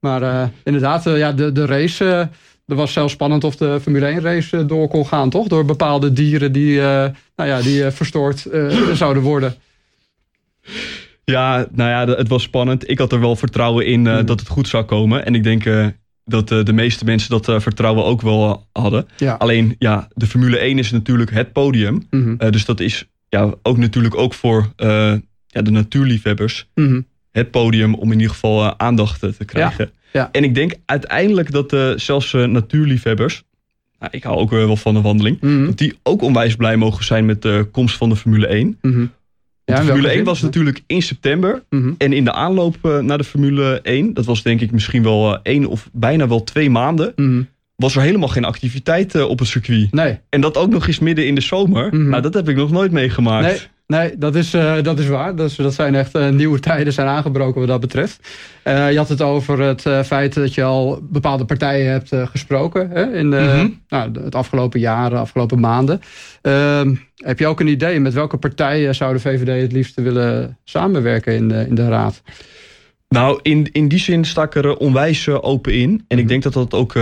Maar 0.00 0.50
inderdaad, 0.64 1.04
ja, 1.04 1.32
de, 1.32 1.52
de 1.52 1.66
race... 1.66 2.28
er 2.72 2.78
was 2.78 2.92
zelfs 2.92 3.12
spannend 3.12 3.44
of 3.44 3.56
de 3.56 3.78
Formule 3.82 4.06
1 4.06 4.20
race 4.20 4.66
door 4.66 4.88
kon 4.88 5.06
gaan, 5.06 5.30
toch? 5.30 5.48
Door 5.48 5.64
bepaalde 5.64 6.12
dieren 6.12 6.52
die, 6.52 6.80
nou 6.80 7.12
ja, 7.36 7.60
die 7.60 7.90
verstoord 7.90 8.46
zouden 8.92 9.22
worden. 9.22 9.54
Ja, 11.24 11.66
nou 11.72 11.90
ja, 11.90 12.16
het 12.16 12.28
was 12.28 12.42
spannend. 12.42 12.90
Ik 12.90 12.98
had 12.98 13.12
er 13.12 13.20
wel 13.20 13.36
vertrouwen 13.36 13.86
in 13.86 14.04
uh, 14.04 14.24
dat 14.24 14.40
het 14.40 14.48
goed 14.48 14.68
zou 14.68 14.84
komen. 14.84 15.24
En 15.24 15.34
ik 15.34 15.42
denk 15.42 15.64
uh, 15.64 15.86
dat 16.24 16.50
uh, 16.50 16.64
de 16.64 16.72
meeste 16.72 17.04
mensen 17.04 17.30
dat 17.30 17.62
vertrouwen 17.62 18.04
ook 18.04 18.20
wel 18.20 18.66
hadden. 18.72 19.06
Ja. 19.16 19.34
Alleen, 19.34 19.74
ja, 19.78 20.08
de 20.14 20.26
Formule 20.26 20.58
1 20.58 20.78
is 20.78 20.90
natuurlijk 20.90 21.30
het 21.30 21.52
podium. 21.52 22.06
Mm 22.10 22.38
-hmm. 22.38 22.50
dus 22.50 22.64
dat 22.64 22.80
is 22.80 23.04
ja, 23.28 23.54
ook 23.62 23.76
natuurlijk 23.76 24.16
ook 24.16 24.34
voor 24.34 24.72
ja, 25.46 25.62
de 25.62 25.70
natuurliefhebbers 25.70 26.68
mm 26.74 26.86
-hmm. 26.86 27.06
Het 27.32 27.50
podium 27.50 27.94
om 27.94 28.12
in 28.12 28.18
ieder 28.18 28.32
geval 28.32 28.78
aandacht 28.78 29.20
te 29.20 29.44
krijgen. 29.44 29.90
Ja. 30.12 30.20
Ja. 30.20 30.28
En 30.32 30.44
ik 30.44 30.54
denk 30.54 30.74
uiteindelijk 30.86 31.52
dat 31.52 32.00
zelfs 32.00 32.32
natuurliefhebbers, 32.32 33.42
nou, 33.98 34.12
ik 34.14 34.22
hou 34.22 34.38
ook 34.38 34.50
wel 34.50 34.76
van 34.76 34.96
een 34.96 35.02
wandeling, 35.02 35.40
mm 35.40 35.50
-hmm. 35.50 35.66
dat 35.66 35.78
die 35.78 35.98
ook 36.02 36.22
onwijs 36.22 36.56
blij 36.56 36.76
mogen 36.76 37.04
zijn 37.04 37.26
met 37.26 37.42
de 37.42 37.68
komst 37.70 37.96
van 37.96 38.08
de 38.08 38.16
Formule 38.16 38.46
1. 38.46 38.78
Ja, 39.64 39.78
de 39.78 39.84
Formule 39.84 40.08
1 40.08 40.24
was 40.24 40.42
natuurlijk 40.42 40.82
in 40.86 41.02
september. 41.02 41.62
Mhm. 41.70 41.92
En 41.98 42.12
in 42.12 42.24
de 42.24 42.32
aanloop 42.32 42.76
naar 43.00 43.18
de 43.18 43.24
Formule 43.24 43.80
1, 43.82 44.14
dat 44.14 44.24
was 44.24 44.42
denk 44.42 44.60
ik 44.60 44.70
misschien 44.70 45.02
wel 45.02 45.42
één 45.42 45.66
of 45.66 45.88
bijna 45.92 46.28
wel 46.28 46.44
twee 46.44 46.70
maanden, 46.70 47.14
was 47.76 47.96
er 47.96 48.02
helemaal 48.02 48.28
geen 48.28 48.44
activiteit 48.44 49.22
op 49.22 49.38
het 49.38 49.48
circuit. 49.48 49.92
Nee. 49.92 50.18
En 50.28 50.40
dat 50.40 50.56
ook 50.56 50.70
nog 50.70 50.86
eens 50.86 50.98
midden 50.98 51.26
in 51.26 51.34
de 51.34 51.40
zomer. 51.40 51.94
Mm 51.94 52.08
Nou, 52.08 52.22
dat 52.22 52.34
heb 52.34 52.48
ik 52.48 52.56
nog 52.56 52.70
nooit 52.70 52.92
meegemaakt. 52.92 53.46
Nee. 53.46 53.58
Nee, 53.92 54.18
dat 54.18 54.34
is, 54.34 54.54
uh, 54.54 54.82
dat 54.82 54.98
is 54.98 55.08
waar. 55.08 55.36
Dat, 55.36 55.50
is, 55.50 55.56
dat 55.56 55.74
zijn 55.74 55.94
echt 55.94 56.16
uh, 56.16 56.28
nieuwe 56.28 56.60
tijden 56.60 56.92
zijn 56.92 57.06
aangebroken 57.06 57.60
wat 57.60 57.68
dat 57.68 57.80
betreft. 57.80 58.28
Uh, 58.64 58.90
je 58.90 58.96
had 58.96 59.08
het 59.08 59.22
over 59.22 59.60
het 59.60 59.82
feit 60.06 60.34
dat 60.34 60.54
je 60.54 60.62
al 60.62 61.00
bepaalde 61.02 61.44
partijen 61.44 61.90
hebt 61.90 62.10
gesproken 62.30 62.90
hè, 62.90 63.12
in 63.12 63.26
mm 63.26 63.32
-hmm. 63.32 63.80
nou, 63.88 64.10
het 64.24 64.34
afgelopen 64.34 64.80
jaar, 64.80 65.10
de 65.10 65.16
afgelopen 65.16 65.60
maanden. 65.60 66.00
Ehm, 66.42 66.94
heb 67.16 67.38
je 67.38 67.46
ook 67.46 67.60
een 67.60 67.66
idee 67.66 68.00
met 68.00 68.12
welke 68.12 68.36
partijen 68.36 68.94
zou 68.94 69.12
de 69.12 69.20
VVD 69.20 69.62
het 69.62 69.72
liefst 69.72 69.94
willen 69.94 70.58
samenwerken 70.64 71.34
in 71.34 71.48
de, 71.48 71.66
in 71.68 71.74
de 71.74 71.88
raad? 71.88 72.22
Nou, 73.08 73.38
in, 73.42 73.68
in 73.72 73.88
die 73.88 73.98
zin 73.98 74.24
sta 74.24 74.42
ik 74.42 74.54
er 74.54 74.76
onwijs 74.76 75.28
open 75.28 75.74
in. 75.74 75.80
En 75.80 75.88
mm 75.88 75.98
-hmm. 75.98 76.18
ik 76.18 76.24
mhm. 76.24 76.26
denk 76.26 76.42
dat 76.42 76.52
dat 76.52 76.74
ook 76.74 76.92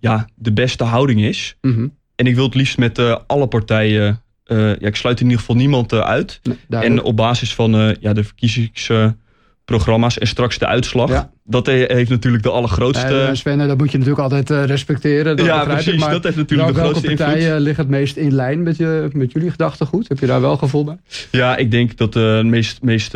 ja, 0.00 0.28
de 0.34 0.52
beste 0.52 0.84
houding 0.84 1.20
is. 1.20 1.56
Mm 1.60 1.74
-hmm. 1.74 1.96
En 2.14 2.26
ik 2.26 2.34
wil 2.34 2.44
het 2.44 2.54
liefst 2.54 2.78
met 2.78 3.26
alle 3.26 3.46
partijen 3.46 4.22
uh, 4.48 4.68
ja, 4.68 4.86
ik 4.86 4.96
sluit 4.96 5.18
in 5.18 5.24
ieder 5.24 5.40
geval 5.40 5.56
niemand 5.56 5.92
uh, 5.92 6.00
uit. 6.00 6.40
Nee, 6.42 6.82
en 6.82 7.02
op 7.02 7.16
basis 7.16 7.54
van 7.54 7.80
uh, 7.80 7.94
ja, 8.00 8.12
de 8.12 8.24
verkiezingsprogramma's 8.24 10.18
en 10.18 10.26
straks 10.26 10.58
de 10.58 10.66
uitslag. 10.66 11.10
Ja. 11.10 11.30
Dat 11.44 11.66
heeft 11.66 12.10
natuurlijk 12.10 12.42
de 12.42 12.50
allergrootste... 12.50 13.30
Sven, 13.32 13.58
dat 13.58 13.78
moet 13.78 13.92
je 13.92 13.98
natuurlijk 13.98 14.22
altijd 14.22 14.68
respecteren. 14.68 15.36
Dat 15.36 15.46
ja, 15.46 15.64
precies. 15.64 15.92
Ik, 15.92 15.98
maar 15.98 16.10
dat 16.10 16.24
heeft 16.24 16.36
natuurlijk 16.36 16.68
de 16.68 16.80
grootste 16.80 17.10
invloed. 17.10 17.18
Welke 17.18 17.34
partijen 17.34 17.60
liggen 17.60 17.84
het 17.84 17.92
meest 17.92 18.16
in 18.16 18.34
lijn 18.34 18.62
met, 18.62 18.76
je, 18.76 19.08
met 19.12 19.32
jullie 19.32 19.50
gedachtegoed? 19.50 20.08
Heb 20.08 20.18
je 20.18 20.26
daar 20.26 20.40
wel 20.40 20.56
gevoel 20.56 20.84
bij? 20.84 20.98
Ja, 21.30 21.56
ik 21.56 21.70
denk 21.70 21.96
dat 21.96 22.12
de 22.12 22.42
meest, 22.44 22.82
meest 22.82 23.12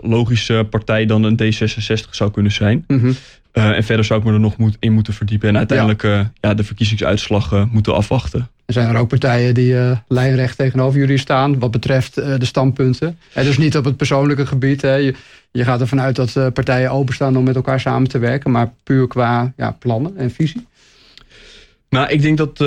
logische 0.00 0.66
partij 0.70 1.06
dan 1.06 1.22
een 1.22 1.40
D66 1.42 2.10
zou 2.10 2.30
kunnen 2.30 2.52
zijn. 2.52 2.84
Mm 2.86 3.00
-hmm. 3.00 3.14
Uh, 3.58 3.76
en 3.76 3.84
verder 3.84 4.04
zou 4.04 4.20
ik 4.20 4.26
me 4.26 4.32
er 4.32 4.40
nog 4.40 4.56
moet, 4.56 4.76
in 4.80 4.92
moeten 4.92 5.14
verdiepen. 5.14 5.48
En 5.48 5.56
uiteindelijk 5.56 6.02
ja. 6.02 6.18
Uh, 6.18 6.26
ja 6.40 6.54
de 6.54 6.64
verkiezingsuitslag 6.64 7.52
uh, 7.52 7.64
moeten 7.70 7.94
afwachten. 7.94 8.48
Er 8.66 8.72
zijn 8.72 8.88
er 8.88 8.96
ook 8.96 9.08
partijen 9.08 9.54
die 9.54 9.76
lijnrecht 10.08 10.56
tegenover 10.56 10.98
jullie 10.98 11.18
staan. 11.18 11.58
Wat 11.58 11.70
betreft 11.70 12.14
de 12.14 12.44
standpunten. 12.44 13.18
En 13.32 13.44
dus 13.44 13.58
niet 13.58 13.76
op 13.76 13.84
het 13.84 13.96
persoonlijke 13.96 14.46
gebied. 14.46 14.82
Hè. 14.82 14.94
Je, 14.94 15.14
je, 15.50 15.64
gaat 15.64 15.80
ervan 15.80 16.00
uit 16.00 16.16
dat 16.16 16.54
partijen 16.54 16.90
openstaan 16.90 17.36
om 17.36 17.44
met 17.44 17.56
elkaar 17.56 17.80
samen 17.80 18.08
te 18.08 18.18
werken. 18.18 18.50
Maar 18.50 18.72
puur 18.82 19.08
qua 19.08 19.52
ja, 19.56 19.70
plannen 19.70 20.16
en 20.16 20.30
visie. 20.30 20.66
Nou, 21.88 22.08
ik 22.08 22.22
denk 22.22 22.38
dat 22.38 22.64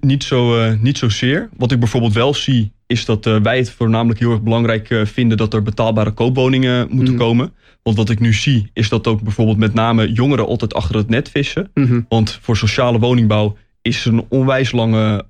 niet, 0.00 0.24
zo, 0.24 0.72
niet 0.80 0.98
zozeer. 0.98 1.48
Wat 1.56 1.72
ik 1.72 1.78
bijvoorbeeld 1.78 2.12
wel 2.12 2.34
zie, 2.34 2.72
is 2.86 3.04
dat 3.04 3.24
wij 3.24 3.56
het 3.56 3.70
voornamelijk 3.70 4.20
heel 4.20 4.30
erg 4.30 4.42
belangrijk 4.42 5.00
vinden 5.04 5.36
dat 5.36 5.54
er 5.54 5.62
betaalbare 5.62 6.10
koopwoningen 6.10 6.86
moeten 6.90 7.12
mm. 7.12 7.18
komen. 7.18 7.52
Want 7.82 7.96
wat 7.96 8.10
ik 8.10 8.20
nu 8.20 8.32
zie, 8.32 8.70
is 8.72 8.88
dat 8.88 9.06
ook 9.06 9.22
bijvoorbeeld 9.22 9.58
met 9.58 9.74
name 9.74 10.12
jongeren 10.12 10.46
altijd 10.46 10.74
achter 10.74 10.96
het 10.96 11.08
net 11.08 11.30
vissen. 11.30 11.70
Mm 11.74 12.06
Want 12.08 12.38
voor 12.42 12.56
sociale 12.56 12.98
woningbouw 12.98 13.56
is 13.82 14.04
er 14.04 14.12
een 14.12 14.26
onwijs 14.28 14.72
lange 14.72 15.24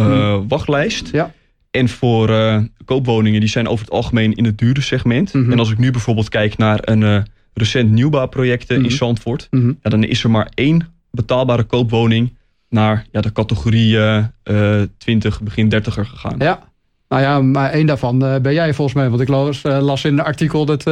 uh, 0.00 0.36
mm. 0.36 0.48
wachtlijst. 0.48 1.08
Ja. 1.12 1.32
En 1.70 1.88
voor 1.88 2.30
uh, 2.30 2.62
koopwoningen, 2.84 3.40
die 3.40 3.48
zijn 3.48 3.68
over 3.68 3.84
het 3.84 3.94
algemeen 3.94 4.34
in 4.34 4.44
het 4.44 4.58
dure 4.58 4.80
segment. 4.80 5.32
-hmm. 5.32 5.52
En 5.52 5.58
als 5.58 5.70
ik 5.70 5.78
nu 5.78 5.90
bijvoorbeeld 5.90 6.28
kijk 6.28 6.56
naar 6.56 6.78
een 6.82 7.00
uh, 7.00 7.18
recent 7.54 7.90
nieuwbouwproject 7.90 8.70
in 8.70 8.80
mhm. 8.80 8.90
Zandvoort. 8.90 9.48
Ja, 9.50 9.90
dan 9.90 10.04
is 10.04 10.24
er 10.24 10.30
maar 10.30 10.50
één 10.54 10.92
betaalbare 11.10 11.64
koopwoning 11.64 12.36
naar 12.68 13.06
ja, 13.12 13.20
de 13.20 13.32
categorie 13.32 13.98
20, 14.98 15.42
begin 15.42 15.74
30er 15.74 16.06
gegaan. 16.06 16.34
Ja. 16.38 16.66
Nou 17.08 17.22
ja, 17.22 17.40
maar 17.40 17.70
één 17.70 17.86
daarvan 17.86 18.18
ben 18.18 18.52
jij 18.52 18.74
volgens 18.74 18.96
mij. 18.96 19.08
Want 19.08 19.20
ik 19.20 19.28
las, 19.28 19.62
las 19.62 20.04
in 20.04 20.12
een 20.12 20.24
artikel 20.24 20.64
dat 20.64 20.84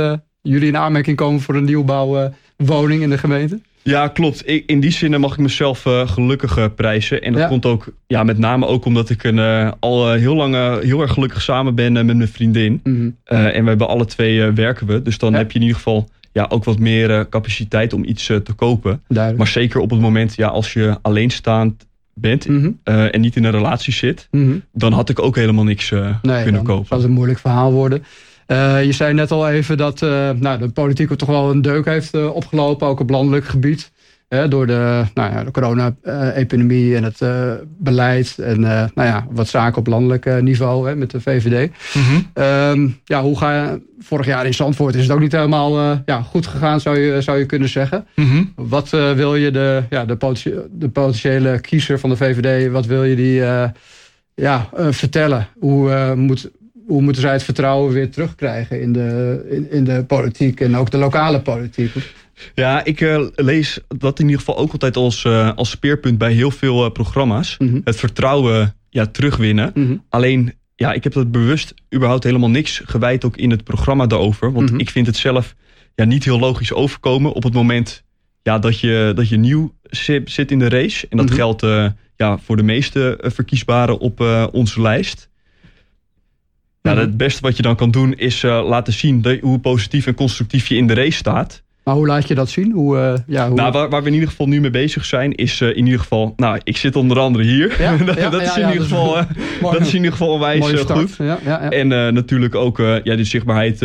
jullie 0.43 0.69
in 0.69 0.77
aanmerking 0.77 1.17
komen 1.17 1.41
voor 1.41 1.55
een 1.55 1.65
nieuwbouwwoning 1.65 3.03
in 3.03 3.11
de 3.11 3.19
gemeente. 3.19 3.61
Ja, 3.87 4.09
klopt. 4.09 4.43
in 4.45 4.81
die 4.81 4.91
zin 4.91 5.21
mag 5.21 5.33
ik 5.33 5.39
mezelf 5.39 5.87
uh, 5.87 6.09
gelukkig 6.09 6.59
uh, 6.59 6.65
prijzen. 6.77 7.23
En 7.23 7.33
dat 7.33 7.49
komt 7.49 7.67
ook 7.67 7.87
ja, 8.07 8.25
met 8.25 8.39
name 8.39 8.67
ook 8.67 8.85
omdat 8.85 9.11
ik 9.11 9.25
een, 9.25 9.37
uh, 9.37 9.71
al 9.81 10.13
heel 10.13 10.35
lang 10.35 10.81
heel 10.83 11.01
erg 11.01 11.13
gelukkig 11.13 11.43
samen 11.43 11.75
ben 11.75 11.93
met 11.93 12.17
mijn 12.17 12.29
vriendin. 12.29 12.81
Mhm. 12.83 13.11
en 13.25 13.63
we 13.63 13.69
hebben 13.69 13.89
alle 13.89 14.05
twee 14.05 14.51
werken 14.51 14.87
we. 14.87 15.03
Dus 15.03 15.19
dan 15.19 15.35
heb 15.35 15.51
je 15.51 15.59
in 15.59 15.65
ieder 15.65 15.77
geval 15.77 16.09
ja, 16.37 16.47
ook 16.49 16.65
wat 16.65 16.79
meer 16.79 17.29
capaciteit 17.29 17.93
om 17.93 18.05
iets 18.05 18.27
te 18.27 18.53
kopen. 18.57 19.03
Maar 19.37 19.47
zeker 19.47 19.81
op 19.81 19.91
het 19.91 20.01
moment 20.01 20.35
ja, 20.35 20.49
als 20.49 20.73
je 20.73 20.99
alleenstaand 21.03 21.87
bent 22.15 22.49
mhm. 22.49 22.71
en 22.85 23.21
niet 23.21 23.37
in 23.37 23.45
een 23.45 23.51
relatie 23.51 23.93
zit, 23.93 24.29
mhm. 24.31 24.57
dan 24.73 24.93
had 24.93 25.09
ik 25.09 25.21
ook 25.21 25.37
helemaal 25.37 25.65
niks 25.65 25.91
nee, 26.23 26.43
kunnen 26.43 26.63
kopen. 26.63 26.87
Dat 26.89 26.99
is 26.99 27.05
een 27.05 27.11
moeilijk 27.11 27.39
verhaal 27.39 27.73
worden. 27.73 28.05
Uh, 28.47 28.85
je 28.85 28.93
zei 28.93 29.15
net 29.15 29.31
al 29.31 29.49
even 29.49 29.77
dat 29.77 30.01
nou, 30.01 30.59
de 30.59 30.69
politiek 30.69 31.15
toch 31.15 31.29
wel 31.29 31.51
een 31.51 31.63
deuk 31.63 31.85
heeft 31.85 32.15
opgelopen, 32.15 32.87
ook 32.87 33.01
op 33.01 33.11
landelijk 33.11 33.45
gebied. 33.45 33.93
Door 34.29 34.67
de, 34.67 35.05
nou 35.15 35.33
ja, 35.33 35.45
de 35.45 35.51
corona-epidemie 35.51 36.97
en 36.97 37.05
het 37.05 37.19
beleid 37.79 38.39
en 38.39 38.61
nou 38.61 38.91
ja, 38.95 39.27
wat 39.31 39.49
zaken 39.49 39.79
op 39.79 39.87
landelijk 39.87 40.43
niveau 40.43 40.95
met 40.95 41.11
de 41.11 41.21
VVD. 41.21 41.71
Mm 41.95 42.03
-hmm. 42.03 43.01
ja, 43.05 43.23
hoe 43.23 43.39
ga 43.39 43.55
je, 43.55 43.81
vorig 43.99 44.27
jaar 44.27 44.47
in 44.47 44.55
Zandvoort 44.55 44.95
is 44.95 45.03
het 45.03 45.13
ook 45.13 45.21
niet 45.21 45.33
helemaal 45.33 46.01
ja, 46.07 46.23
goed 46.23 46.47
gegaan, 46.47 46.81
zou 46.81 46.99
je, 46.99 47.23
zou 47.23 47.39
je 47.39 47.47
kunnen 47.47 47.69
zeggen. 47.69 48.07
Mm 48.15 48.31
-hmm. 48.31 48.53
Wat 48.57 48.91
wil 48.91 49.35
je 49.35 49.51
de, 49.51 49.83
ja, 49.91 50.05
de, 50.05 50.17
potentiële, 50.17 50.69
de 50.71 50.89
potentiële 50.89 51.61
kiezer 51.61 51.99
van 51.99 52.11
de 52.11 52.17
VVD, 52.17 52.71
wat 52.71 52.87
wil 52.87 53.05
je 53.05 53.17
die 53.17 53.43
ja, 54.35 54.69
vertellen? 54.91 55.49
Hoe 55.59 56.15
moet 56.15 56.51
hoe 56.87 57.03
moeten 57.03 57.23
zij 57.23 57.33
het 57.33 57.43
vertrouwen 57.43 57.93
weer 57.93 58.11
terugkrijgen 58.11 58.81
in 58.81 58.93
de, 58.93 59.47
in, 59.51 59.71
in 59.71 59.85
de 59.85 60.05
politiek 60.05 60.61
en 60.61 60.77
ook 60.77 60.91
de 60.91 60.99
lokale 60.99 61.41
politiek? 61.41 61.95
Ja, 62.55 62.85
ik 62.85 63.01
uh, 63.01 63.27
lees 63.35 63.79
dat 63.89 64.19
in 64.19 64.25
ieder 64.25 64.41
geval 64.41 64.59
ook 64.59 64.73
altijd 64.73 64.97
als, 64.97 65.25
uh, 65.25 65.53
als 65.55 65.71
speerpunt 65.71 66.19
bij 66.19 66.33
heel 66.33 66.51
veel 66.51 66.85
uh, 66.85 66.91
programma's. 66.91 67.57
Mm 67.59 67.69
-hmm. 67.69 67.81
Het 67.85 67.97
vertrouwen 67.97 68.77
ja, 68.91 69.07
terugwinnen. 69.07 69.71
Mm 69.75 69.87
-hmm. 69.87 70.05
Alleen, 70.09 70.55
ja, 70.75 70.93
ik 70.93 71.05
heb 71.05 71.13
dat 71.13 71.31
bewust 71.31 71.75
überhaupt 71.95 72.25
helemaal 72.25 72.51
niks 72.51 72.83
gewijd 72.85 73.25
ook 73.25 73.37
in 73.37 73.51
het 73.51 73.65
programma 73.65 74.07
daarover. 74.07 74.53
Want 74.53 74.67
mm 74.67 74.73
-hmm. 74.73 74.81
ik 74.81 74.91
vind 74.91 75.07
het 75.07 75.17
zelf 75.17 75.55
ja, 75.95 76.05
niet 76.05 76.25
heel 76.25 76.39
logisch 76.39 76.73
overkomen 76.73 77.33
op 77.33 77.43
het 77.43 77.53
moment 77.53 78.05
ja, 78.43 78.59
dat, 78.59 78.81
je, 78.81 79.13
dat 79.15 79.29
je 79.29 79.37
nieuw 79.37 79.75
zit 80.25 80.51
in 80.51 80.59
de 80.59 80.69
race. 80.69 81.07
En 81.11 81.17
dat 81.17 81.31
geldt 81.31 81.67
ja, 82.17 82.39
voor 82.39 82.57
de 82.57 82.63
meeste 82.63 83.19
verkiesbaren 83.23 83.99
op 83.99 84.21
onze 84.53 84.81
lijst. 84.81 85.29
Nou, 86.83 86.99
het 86.99 87.17
beste 87.17 87.41
wat 87.41 87.57
je 87.57 87.63
dan 87.63 87.77
kan 87.77 87.91
doen 87.91 88.15
is 88.15 88.43
laten 88.43 88.93
zien 88.93 89.39
hoe 89.41 89.59
positief 89.59 90.07
en 90.07 90.15
constructief 90.15 90.67
je 90.67 90.77
in 90.77 90.87
de 90.87 90.95
race 90.95 91.17
staat. 91.17 91.65
Maar 91.87 91.95
hoe 91.95 92.07
laat 92.07 92.29
je 92.29 92.35
dat 92.35 92.49
zien? 92.49 92.73
Hoe, 92.73 92.97
uh, 92.97 93.15
ja, 93.27 93.47
hoe... 93.47 93.57
Nou, 93.57 93.73
waar, 93.73 93.89
waar, 93.89 94.03
we 94.03 94.09
in 94.09 94.15
ieder 94.15 94.29
geval 94.29 94.47
nu 94.47 94.61
mee 94.61 94.71
bezig 94.71 95.05
zijn, 95.05 95.35
is 95.35 95.61
uh, 95.61 95.69
in 95.69 95.85
ieder 95.85 96.01
geval. 96.01 96.33
Nou, 96.37 96.61
ik 96.63 96.77
zit 96.77 96.97
onder 96.97 97.19
andere 97.19 97.45
hier. 97.45 97.77
Ja, 97.79 97.93
ja, 98.17 98.31
dat, 98.31 98.43
is 98.43 98.57
in 98.57 98.69
ieder 98.69 98.83
geval, 98.83 99.15
dat 99.73 99.81
is 99.81 99.89
in 99.89 99.95
ieder 99.95 100.11
geval 100.11 100.29
onwijs 100.29 100.67
goed. 100.67 101.17
En 101.71 101.89
natuurlijk 101.89 102.55
ook 102.55 102.79
ja, 102.79 103.17
die 103.17 103.25
zichtbaarheid 103.25 103.83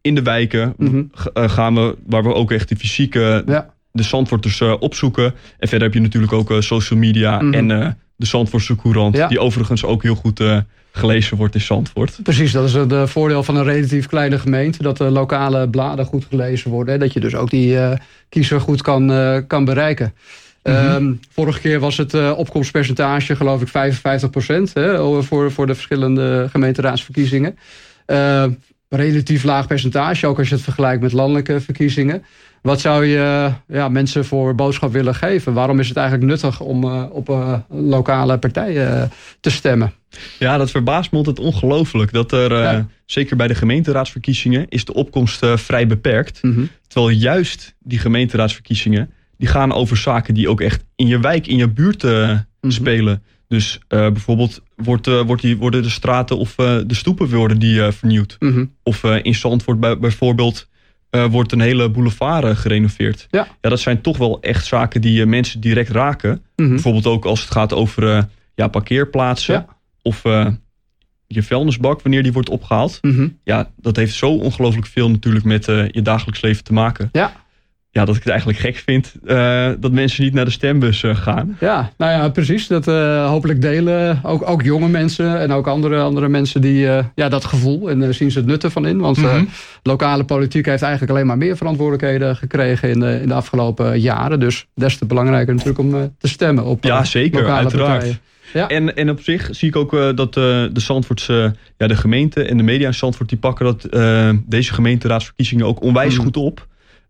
in 0.00 0.14
de 0.14 0.22
wijken. 0.22 0.74
Mm 0.76 0.86
-hmm. 0.86 1.10
gaan 1.48 1.74
we, 1.74 1.96
waar 2.06 2.22
we 2.22 2.34
ook 2.34 2.52
echt 2.52 2.68
de 2.68 2.76
fysieke. 2.76 3.44
De 3.92 4.02
Zandvoorters 4.02 4.60
opzoeken. 4.60 5.34
En 5.58 5.68
verder 5.68 5.86
heb 5.86 5.96
je 5.96 6.02
natuurlijk 6.02 6.32
ook 6.32 6.52
social 6.58 6.98
media 6.98 7.40
mm 7.40 7.52
-hmm. 7.52 7.70
en 7.70 7.96
de 8.16 8.26
Zandvoortse 8.26 8.76
Courant. 8.76 9.28
Die 9.28 9.40
overigens 9.40 9.84
ook 9.84 10.02
heel 10.02 10.14
goed 10.14 10.42
gelezen 10.92 11.36
wordt 11.36 11.54
in 11.54 11.60
Zandvoort. 11.60 12.18
Precies, 12.22 12.52
dat 12.52 12.64
is 12.64 12.74
het 12.74 12.92
eh, 12.92 13.06
voordeel 13.06 13.42
van 13.42 13.56
een 13.56 13.64
relatief 13.64 14.06
kleine 14.06 14.38
gemeente. 14.38 14.82
Dat 14.82 14.96
de 14.96 15.10
lokale 15.10 15.68
bladen 15.68 16.04
goed 16.04 16.26
gelezen 16.30 16.70
worden. 16.70 16.94
Hè, 16.94 17.00
dat 17.00 17.12
je 17.12 17.20
dus 17.20 17.34
ook 17.34 17.50
die 17.50 17.72
uh, 17.72 17.92
kiezer 18.28 18.60
goed 18.60 18.82
kan, 18.82 19.12
kan 19.46 19.64
bereiken. 19.64 20.14
Mm 20.62 20.74
-hmm. 20.74 21.20
vorige 21.32 21.60
keer 21.60 21.80
was 21.80 21.96
het 21.96 22.32
opkomstpercentage 22.36 23.36
geloof 23.36 23.62
ik 23.62 23.68
55 23.68 24.30
procent. 24.30 24.72
Voor, 25.26 25.52
voor 25.52 25.66
de 25.66 25.74
verschillende 25.74 26.48
gemeenteraadsverkiezingen. 26.50 27.58
relatief 28.88 29.44
laag 29.44 29.66
percentage, 29.66 30.26
ook 30.26 30.38
als 30.38 30.48
je 30.48 30.54
het 30.54 30.64
vergelijkt 30.64 31.02
met 31.02 31.12
landelijke 31.12 31.60
verkiezingen. 31.60 32.24
Wat 32.62 32.80
zou 32.80 33.04
je 33.04 33.52
ja, 33.68 33.88
mensen 33.88 34.24
voor 34.24 34.54
boodschap 34.54 34.92
willen 34.92 35.14
geven? 35.14 35.52
Waarom 35.52 35.80
is 35.80 35.88
het 35.88 35.96
eigenlijk 35.96 36.28
nuttig 36.28 36.60
om 36.60 36.84
uh, 36.84 37.04
op 37.10 37.28
uh, 37.28 37.58
lokale 37.68 38.38
partijen 38.38 39.10
te 39.40 39.50
stemmen? 39.50 39.92
Ja, 40.38 40.56
dat 40.56 40.70
verbaast 40.70 41.10
me 41.10 41.18
altijd 41.18 41.38
ongelooflijk. 41.38 42.12
Dat 42.12 42.32
er, 42.32 42.52
ja. 42.52 42.86
zeker 43.06 43.36
bij 43.36 43.46
de 43.46 43.54
gemeenteraadsverkiezingen, 43.54 44.68
is 44.68 44.84
de 44.84 44.94
opkomst 44.94 45.46
vrij 45.54 45.86
beperkt. 45.86 46.42
Mm 46.42 46.54
-hmm. 46.54 46.68
Terwijl 46.86 47.16
juist 47.16 47.74
die 47.78 47.98
gemeenteraadsverkiezingen, 47.98 49.10
die 49.36 49.48
gaan 49.48 49.72
over 49.72 49.96
zaken 49.96 50.34
die 50.34 50.48
ook 50.48 50.60
echt 50.60 50.84
in 50.96 51.06
je 51.06 51.20
wijk, 51.20 51.46
in 51.46 51.56
je 51.56 51.68
buurt 51.68 52.02
mm 52.02 52.44
-hmm. 52.60 52.70
spelen. 52.70 53.22
Dus 53.48 53.78
bijvoorbeeld 53.88 54.62
wordt, 54.76 55.06
wordt 55.06 55.42
die, 55.42 55.56
worden 55.56 55.82
de 55.82 55.90
straten 55.90 56.38
of 56.38 56.54
de 56.54 56.84
stoepen 56.94 57.28
worden 57.28 57.58
die 57.58 57.82
vernieuwd. 57.82 58.36
Mm 58.38 58.52
-hmm. 58.52 58.74
Of 58.82 59.04
in 59.04 59.34
Zandvoort 59.34 59.80
bij, 59.80 59.98
bijvoorbeeld 59.98 60.68
uh, 61.10 61.24
wordt 61.24 61.52
een 61.52 61.60
hele 61.60 61.90
boulevard 61.90 62.44
uh, 62.44 62.56
gerenoveerd. 62.56 63.26
Ja. 63.30 63.46
ja, 63.60 63.68
dat 63.68 63.80
zijn 63.80 64.00
toch 64.00 64.16
wel 64.16 64.40
echt 64.40 64.66
zaken 64.66 65.00
die 65.00 65.20
uh, 65.20 65.26
mensen 65.26 65.60
direct 65.60 65.90
raken. 65.90 66.42
Mm 66.56 66.68
Bijvoorbeeld 66.68 67.06
ook 67.06 67.24
als 67.24 67.40
het 67.40 67.50
gaat 67.50 67.72
over 67.72 68.28
ja, 68.54 68.68
parkeerplaatsen. 68.68 69.54
Ja. 69.54 69.66
Of 70.02 70.22
je 71.26 71.42
vuilnisbak, 71.42 72.02
wanneer 72.02 72.22
die 72.22 72.32
wordt 72.32 72.48
opgehaald. 72.48 72.98
Mm 73.02 73.14
-hmm. 73.14 73.38
Ja, 73.44 73.70
dat 73.76 73.96
heeft 73.96 74.14
zo 74.14 74.30
ongelooflijk 74.30 74.86
veel 74.86 75.10
natuurlijk 75.10 75.44
met 75.44 75.64
je 75.66 76.00
dagelijks 76.02 76.40
leven 76.40 76.64
te 76.64 76.72
maken. 76.72 77.08
Ja 77.12 77.46
ja, 77.98 78.04
dat 78.04 78.16
ik 78.16 78.22
het 78.22 78.30
eigenlijk 78.30 78.58
gek 78.58 78.76
vind 78.76 79.14
uh, 79.24 79.70
dat 79.80 79.92
mensen 79.92 80.24
niet 80.24 80.32
naar 80.32 80.44
de 80.44 80.50
stembus 80.50 81.02
uh, 81.02 81.16
gaan. 81.16 81.56
Ja, 81.60 81.92
nou 81.96 82.12
ja, 82.12 82.28
precies. 82.28 82.66
Dat 82.66 82.88
uh, 82.88 83.28
hopelijk 83.28 83.60
delen 83.60 84.20
ook, 84.22 84.48
ook 84.48 84.62
jonge 84.62 84.88
mensen 84.88 85.40
en 85.40 85.52
ook 85.52 85.66
andere, 85.66 86.00
andere 86.00 86.28
mensen 86.28 86.60
die 86.60 86.86
ja, 87.14 87.28
dat 87.28 87.44
gevoel 87.44 87.90
en 87.90 88.14
zien 88.14 88.30
ze 88.30 88.38
het 88.38 88.46
nut 88.46 88.64
ervan 88.64 88.86
in. 88.86 88.98
Want 88.98 89.16
mm 89.16 89.24
-hmm. 89.24 89.48
lokale 89.82 90.24
politiek 90.24 90.66
heeft 90.66 90.82
eigenlijk 90.82 91.12
alleen 91.12 91.26
maar 91.26 91.38
meer 91.38 91.56
verantwoordelijkheden 91.56 92.36
gekregen 92.36 92.88
in 92.88 93.00
de, 93.00 93.20
in 93.20 93.28
de 93.28 93.34
afgelopen 93.34 94.00
jaren. 94.00 94.40
Dus 94.40 94.66
des 94.74 94.96
te 94.96 95.06
belangrijker 95.06 95.54
natuurlijk 95.54 95.78
om 95.78 96.14
te 96.18 96.28
stemmen 96.28 96.64
op 96.64 96.84
Ja, 96.84 97.04
zeker, 97.04 97.40
lokale 97.40 97.58
uiteraard. 97.58 97.92
Partijen. 97.92 98.18
Ja. 98.52 98.68
En, 98.68 98.96
en 98.96 99.10
op 99.10 99.20
zich 99.20 99.48
zie 99.50 99.68
ik 99.68 99.76
ook 99.76 99.92
uh, 99.92 100.08
dat 100.14 100.36
uh, 100.36 100.44
de 100.72 100.80
Zandvoortse, 100.80 101.54
ja, 101.76 101.86
de 101.86 101.96
gemeente 101.96 102.42
en 102.42 102.56
de 102.56 102.62
media 102.62 102.86
in 102.86 102.94
Zandvoort, 102.94 103.28
die 103.28 103.38
pakken 103.38 103.64
dat, 103.64 103.86
uh, 103.90 104.30
deze 104.46 104.74
gemeenteraadsverkiezingen 104.74 105.66
ook 105.66 105.82
onwijs 105.82 106.16
mm. 106.16 106.24
goed 106.24 106.36
op. 106.36 106.66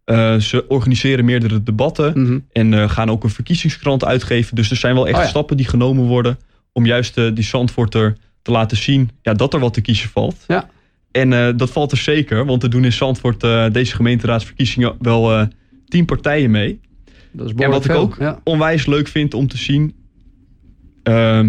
Uh, 0.09 0.37
ze 0.37 0.65
organiseren 0.69 1.25
meerdere 1.25 1.63
debatten 1.63 2.13
mm 2.15 2.27
-hmm. 2.27 2.47
en 2.53 2.73
uh, 2.73 2.91
gaan 2.91 3.11
ook 3.11 3.25
een 3.25 3.31
verkiezingskrant 3.31 4.05
uitgeven. 4.05 4.57
Dus 4.57 4.71
er 4.71 4.77
zijn 4.77 4.95
wel 4.95 5.07
echt 5.07 5.17
oh 5.17 5.23
ja. 5.23 5.29
stappen 5.29 5.57
die 5.57 5.67
genomen 5.67 6.05
worden 6.05 6.39
om 6.73 6.87
juist 6.87 7.19
uh, 7.19 7.35
die 7.35 7.45
Zandvoorter 7.45 8.17
te 8.43 8.51
laten 8.51 8.77
zien 8.77 9.11
ja, 9.23 9.35
dat 9.35 9.55
er 9.55 9.61
wat 9.61 9.75
te 9.75 9.81
kiezen 9.81 10.09
valt. 10.09 10.45
Ja. 10.47 10.71
En 11.11 11.57
dat 11.57 11.71
valt 11.71 11.93
er 11.93 11.99
zeker, 11.99 12.47
want 12.47 12.63
er 12.63 12.71
doen 12.71 12.85
in 12.85 12.93
Zandvoort 12.93 13.41
deze 13.73 13.95
gemeenteraadsverkiezingen 13.95 14.95
wel 14.99 15.49
tien 15.89 16.05
partijen 16.05 16.51
mee. 16.51 16.81
Dat 17.33 17.47
is 17.47 17.53
en 17.57 17.71
wat 17.71 17.85
ik 17.85 17.91
ook 17.91 18.17
ja. 18.19 18.41
onwijs 18.45 18.87
leuk 18.87 19.09
vind 19.09 19.35
om 19.35 19.49
te 19.49 19.57
zien. 19.57 19.95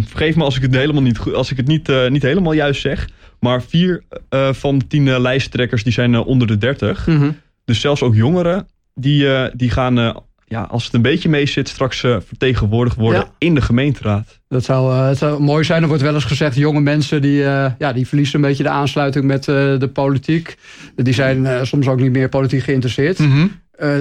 vergeef 0.05 0.35
me 0.35 0.43
als 0.43 0.55
ik 0.55 0.61
het 0.61 0.75
helemaal 0.75 1.01
niet, 1.01 1.17
goed, 1.17 1.33
als 1.33 1.51
ik 1.51 1.57
het 1.57 1.67
niet, 1.67 1.91
niet 2.09 2.21
helemaal 2.21 2.53
juist 2.53 2.81
zeg. 2.81 3.09
Maar 3.39 3.63
vier 3.63 4.03
van 4.51 4.77
de 4.77 4.87
tien 4.87 5.19
lijsttrekkers 5.19 5.83
die 5.83 5.93
zijn 5.93 6.17
onder 6.17 6.47
de 6.47 6.57
dertig. 6.57 7.07
Mm 7.07 7.17
-hmm. 7.17 7.35
Dus 7.69 7.79
zelfs 7.79 8.01
ook 8.01 8.15
jongeren, 8.15 8.67
die, 8.93 9.23
uh, 9.23 9.45
die 9.53 9.69
gaan, 9.69 9.99
uh, 9.99 10.15
ja, 10.45 10.61
als 10.61 10.85
het 10.85 10.93
een 10.93 11.01
beetje 11.01 11.29
mee 11.29 11.45
zit, 11.45 11.67
straks 11.67 12.03
uh, 12.03 12.17
vertegenwoordigd 12.25 12.95
worden 12.95 13.19
ja. 13.19 13.31
in 13.37 13.55
de 13.55 13.61
gemeenteraad. 13.61 14.39
Dat 14.47 14.63
zou, 14.63 14.93
het 14.93 15.17
zou 15.17 15.41
mooi 15.41 15.63
zijn. 15.63 15.81
Er 15.81 15.87
wordt 15.87 16.03
wel 16.03 16.13
eens 16.13 16.23
gezegd, 16.23 16.55
jonge 16.55 16.81
mensen 16.81 17.21
die, 17.21 17.37
ja, 17.77 17.93
die 17.93 18.07
verliezen 18.07 18.35
een 18.35 18.47
beetje 18.47 18.63
de 18.63 18.69
aansluiting 18.69 19.25
met 19.25 19.43
de 19.43 19.89
politiek. 19.93 20.57
Die 20.95 21.13
zijn 21.13 21.67
soms 21.67 21.87
ook 21.87 21.99
niet 21.99 22.11
meer 22.11 22.29
politiek 22.29 22.63
geïnteresseerd. 22.63 23.19
Mm 23.19 23.31
-hmm. 23.31 23.51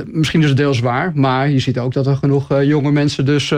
misschien 0.04 0.42
is 0.42 0.48
het 0.48 0.56
deels 0.56 0.80
waar, 0.80 1.12
maar 1.14 1.50
je 1.50 1.58
ziet 1.58 1.78
ook 1.78 1.92
dat 1.92 2.06
er 2.06 2.16
genoeg 2.16 2.62
jonge 2.62 2.92
mensen 2.92 3.25
dus 3.25 3.52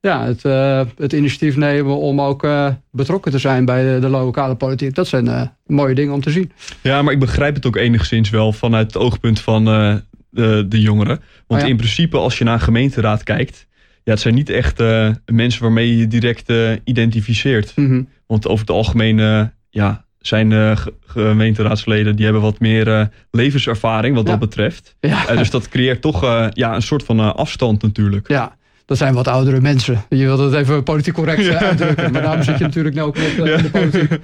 ja, 0.00 0.24
het, 0.24 0.44
uh, 0.44 0.80
het 0.96 1.12
initiatief 1.12 1.56
nemen 1.56 1.96
om 1.96 2.20
ook 2.20 2.44
uh, 2.44 2.68
betrokken 2.90 3.32
te 3.32 3.38
zijn 3.38 3.64
bij 3.64 3.94
de, 3.94 4.00
de 4.00 4.08
lokale 4.08 4.54
politiek. 4.54 4.94
Dat 4.94 5.06
zijn 5.06 5.26
uh, 5.26 5.42
mooie 5.66 5.94
dingen 5.94 6.14
om 6.14 6.20
te 6.20 6.30
zien. 6.30 6.52
Ja, 6.82 7.02
maar 7.02 7.12
ik 7.12 7.18
begrijp 7.18 7.54
het 7.54 7.66
ook 7.66 7.76
enigszins 7.76 8.30
wel 8.30 8.52
vanuit 8.52 8.86
het 8.86 8.96
oogpunt 8.96 9.40
van 9.40 9.64
de, 10.30 10.66
de 10.68 10.80
jongeren. 10.80 11.20
Want 11.46 11.60
oh 11.60 11.66
ja. 11.66 11.72
in 11.72 11.76
principe, 11.76 12.16
als 12.16 12.38
je 12.38 12.44
naar 12.44 12.54
een 12.54 12.60
gemeenteraad 12.60 13.22
kijkt, 13.22 13.66
ja, 14.04 14.12
het 14.12 14.20
zijn 14.20 14.34
niet 14.34 14.50
echt 14.50 14.82
mensen 15.26 15.62
waarmee 15.62 15.88
je 15.88 15.96
je 15.96 16.08
direct 16.08 16.52
identificeert. 16.84 17.72
Mm 17.76 17.86
-hmm. 17.86 18.08
Want 18.26 18.46
over 18.46 18.60
het 18.60 18.74
algemeen 18.74 19.50
ja, 19.70 20.04
zijn 20.18 20.76
gemeenteraadsleden 21.06 22.16
die 22.16 22.24
hebben 22.24 22.42
wat 22.42 22.60
meer 22.60 23.10
levenservaring 23.30 24.14
wat 24.14 24.24
ja. 24.24 24.30
dat 24.30 24.40
betreft. 24.40 24.96
Ja. 25.00 25.36
dus 25.36 25.50
dat 25.50 25.68
creëert 25.68 26.00
toch 26.00 26.22
ja, 26.52 26.74
een 26.74 26.82
soort 26.82 27.04
van 27.04 27.36
afstand 27.36 27.82
natuurlijk. 27.82 28.28
Ja. 28.28 28.56
Dat 28.86 28.96
zijn 28.96 29.14
wat 29.14 29.28
oudere 29.28 29.60
mensen. 29.60 30.04
Je 30.08 30.24
wilt 30.24 30.38
het 30.38 30.52
even 30.54 30.82
politiek 30.82 31.14
correct 31.14 31.48
uitdrukken. 31.54 32.12
maar 32.12 32.22
daarom 32.22 32.42
zit 32.42 32.58
je 32.58 32.64
natuurlijk 32.64 32.94
nu 32.94 33.00
ook 33.00 33.16
met 33.16 33.36
in 33.36 33.62
de 33.62 33.70
politiek. 33.70 34.20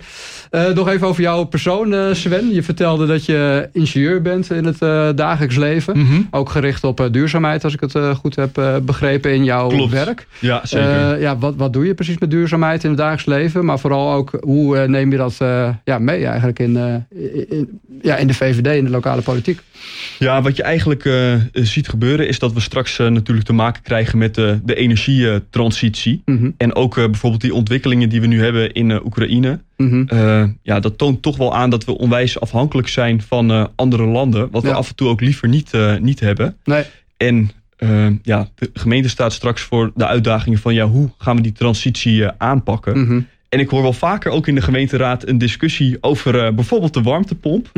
nog 0.74 0.88
even 0.88 1.06
over 1.06 1.22
jouw 1.22 1.44
persoon, 1.44 2.14
Sven. 2.14 2.54
Je 2.54 2.62
vertelde 2.62 3.06
dat 3.06 3.24
je 3.24 3.68
ingenieur 3.72 4.22
bent 4.22 4.50
in 4.50 4.64
het 4.64 4.78
dagelijks 5.16 5.56
leven. 5.56 5.98
Mhm. 5.98 6.20
Ook 6.30 6.50
gericht 6.50 6.84
op 6.84 7.08
duurzaamheid, 7.10 7.64
als 7.64 7.74
ik 7.74 7.80
het 7.80 8.16
goed 8.16 8.36
heb 8.36 8.80
begrepen 8.82 9.34
in 9.34 9.44
jouw 9.44 9.88
werk. 9.88 10.26
Ja, 10.38 10.60
zeker. 10.62 11.20
ja, 11.20 11.38
wat, 11.38 11.54
wat 11.56 11.72
doe 11.72 11.86
je 11.86 11.94
precies 11.94 12.18
met 12.18 12.30
duurzaamheid 12.30 12.82
in 12.84 12.90
het 12.90 12.98
dagelijks 12.98 13.26
leven? 13.26 13.64
Maar 13.64 13.78
vooral 13.78 14.12
ook, 14.12 14.38
hoe 14.40 14.86
neem 14.86 15.10
je 15.10 15.16
dat 15.16 15.36
ja, 15.84 15.98
mee 15.98 16.26
eigenlijk 16.26 16.58
in, 16.58 17.04
in, 17.48 17.80
ja, 18.02 18.16
in 18.16 18.26
de 18.26 18.34
VVD, 18.34 18.76
in 18.76 18.84
de 18.84 18.90
lokale 18.90 19.22
politiek? 19.22 19.60
Ja, 20.18 20.42
wat 20.42 20.56
je 20.56 20.62
eigenlijk 20.62 21.10
ziet 21.52 21.88
gebeuren 21.88 22.28
is 22.28 22.38
dat 22.38 22.52
we 22.52 22.60
straks 22.60 22.98
natuurlijk 22.98 23.46
te 23.46 23.52
maken 23.52 23.82
krijgen 23.82 24.18
met 24.18 24.36
de, 24.56 24.64
de 24.64 24.74
energietransitie. 24.74 26.22
Mm 26.24 26.38
-hmm. 26.38 26.54
En 26.56 26.74
ook 26.74 26.96
uh, 26.96 27.04
bijvoorbeeld 27.04 27.42
die 27.42 27.54
ontwikkelingen 27.54 28.08
die 28.08 28.20
we 28.20 28.26
nu 28.26 28.42
hebben 28.42 28.72
in 28.72 29.04
Oekraïne. 29.04 29.60
Mm 29.76 30.06
-hmm. 30.08 30.58
ja, 30.62 30.80
dat 30.80 30.98
toont 30.98 31.22
toch 31.22 31.36
wel 31.36 31.54
aan 31.54 31.70
dat 31.70 31.84
we 31.84 31.98
onwijs 31.98 32.40
afhankelijk 32.40 32.88
zijn 32.88 33.22
van 33.22 33.70
andere 33.76 34.06
landen. 34.06 34.50
Wat 34.50 34.62
ja. 34.62 34.68
we 34.68 34.74
af 34.74 34.88
en 34.88 34.94
toe 34.94 35.08
ook 35.08 35.20
liever 35.20 35.48
niet, 35.48 35.72
niet 36.00 36.20
hebben. 36.20 36.56
Nee. 36.64 36.84
En 37.16 37.50
ja, 38.22 38.48
de 38.54 38.70
gemeente 38.74 39.08
staat 39.08 39.32
straks 39.32 39.62
voor 39.62 39.92
de 39.94 40.06
uitdagingen 40.06 40.58
van 40.58 40.74
ja, 40.74 40.86
hoe 40.86 41.10
gaan 41.18 41.36
we 41.36 41.42
die 41.42 41.52
transitie 41.52 42.26
aanpakken. 42.28 42.98
Mm 42.98 43.06
-hmm. 43.06 43.26
En 43.48 43.60
ik 43.60 43.68
hoor 43.68 43.82
wel 43.82 43.92
vaker 43.92 44.30
ook 44.30 44.46
in 44.46 44.54
de 44.54 44.62
gemeenteraad 44.62 45.28
een 45.28 45.38
discussie 45.38 45.96
over 46.00 46.54
bijvoorbeeld 46.54 46.94
de 46.94 47.02
warmtepomp. 47.02 47.70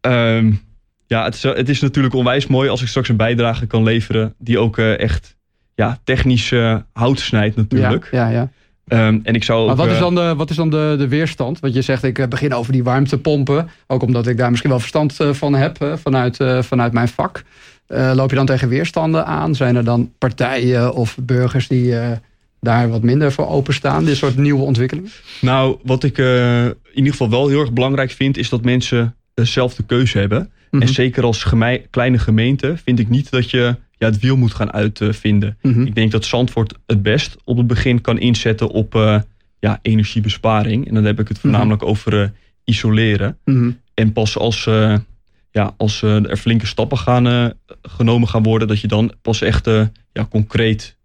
Um, 0.00 0.60
ja, 1.08 1.24
het 1.24 1.34
is, 1.34 1.42
het 1.42 1.68
is 1.68 1.80
natuurlijk 1.80 2.14
onwijs 2.14 2.46
mooi 2.46 2.68
als 2.68 2.82
ik 2.82 2.88
straks 2.88 3.08
een 3.08 3.16
bijdrage 3.16 3.66
kan 3.66 3.82
leveren 3.82 4.34
die 4.38 4.58
ook 4.58 4.78
uh, 4.78 4.98
echt 4.98 5.36
ja, 5.78 5.98
technisch 6.04 6.50
uh, 6.50 6.76
hout 6.92 7.20
snijdt 7.20 7.56
natuurlijk. 7.56 8.08
Ja, 8.10 8.28
ja. 8.28 8.50
ja. 8.84 9.06
Um, 9.06 9.20
en 9.22 9.34
ik 9.34 9.44
zou 9.44 9.66
maar 9.66 9.76
wat 9.76 9.90
is 9.90 9.98
dan, 9.98 10.14
de, 10.14 10.34
wat 10.36 10.50
is 10.50 10.56
dan 10.56 10.70
de, 10.70 10.94
de 10.98 11.08
weerstand? 11.08 11.60
Want 11.60 11.74
je 11.74 11.82
zegt, 11.82 12.02
ik 12.02 12.28
begin 12.28 12.54
over 12.54 12.72
die 12.72 12.84
warmtepompen. 12.84 13.68
Ook 13.86 14.02
omdat 14.02 14.26
ik 14.26 14.36
daar 14.36 14.48
misschien 14.48 14.70
wel 14.70 14.78
verstand 14.78 15.16
van 15.30 15.54
heb 15.54 15.98
vanuit, 16.02 16.36
vanuit 16.60 16.92
mijn 16.92 17.08
vak. 17.08 17.42
Uh, 17.88 18.12
loop 18.14 18.30
je 18.30 18.36
dan 18.36 18.46
tegen 18.46 18.68
weerstanden 18.68 19.26
aan? 19.26 19.54
Zijn 19.54 19.76
er 19.76 19.84
dan 19.84 20.12
partijen 20.18 20.94
of 20.94 21.16
burgers 21.20 21.68
die 21.68 21.94
daar 22.60 22.88
wat 22.88 23.02
minder 23.02 23.32
voor 23.32 23.48
openstaan? 23.48 24.04
Dit 24.04 24.16
soort 24.16 24.36
nieuwe 24.36 24.62
ontwikkelingen? 24.62 25.10
Nou, 25.40 25.78
wat 25.82 26.04
ik 26.04 26.18
in 26.18 26.76
ieder 26.94 27.12
geval 27.12 27.30
wel 27.30 27.48
heel 27.48 27.60
erg 27.60 27.72
belangrijk 27.72 28.10
vind... 28.10 28.36
is 28.36 28.48
dat 28.48 28.64
mensen 28.64 29.16
zelf 29.34 29.74
de 29.74 29.82
keuze 29.82 30.18
hebben. 30.18 30.50
En 30.70 30.78
mhm. 30.78 30.86
zeker 30.86 31.24
als 31.24 31.46
kleine 31.90 32.18
gemeente 32.18 32.76
vind 32.84 32.98
ik 32.98 33.08
niet 33.08 33.30
dat 33.30 33.50
je 33.50 33.76
ja, 33.98 34.06
het 34.06 34.18
wiel 34.18 34.36
moet 34.36 34.54
gaan 34.54 34.72
uitvinden. 34.72 35.58
Mhm. 35.62 35.80
Ik 35.80 35.94
denk 35.94 36.10
dat 36.10 36.24
Zandvoort 36.24 36.74
het 36.86 37.02
best 37.02 37.36
op 37.44 37.56
het 37.56 37.66
begin 37.66 38.00
kan 38.00 38.18
inzetten 38.18 38.68
op 38.68 38.94
uh, 38.94 39.20
ja, 39.58 39.78
energiebesparing. 39.82 40.88
En 40.88 40.94
dan 40.94 41.04
heb 41.04 41.20
ik 41.20 41.28
het 41.28 41.38
voornamelijk 41.38 41.80
mhm. 41.80 41.90
over 41.90 42.22
uh, 42.22 42.28
isoleren. 42.64 43.38
En 43.94 44.12
pas 44.12 44.38
als, 44.38 44.66
uh, 44.66 44.96
ja, 45.50 45.74
als 45.76 46.02
er 46.02 46.36
flinke 46.36 46.66
stappen 46.66 46.98
gaan, 46.98 47.52
genomen 47.82 48.28
gaan 48.28 48.42
worden, 48.42 48.68
dat 48.68 48.80
je 48.80 48.88
dan 48.88 49.12
pas 49.22 49.40
echt 49.40 49.66
ja, 50.12 50.26
concreet 50.30 50.96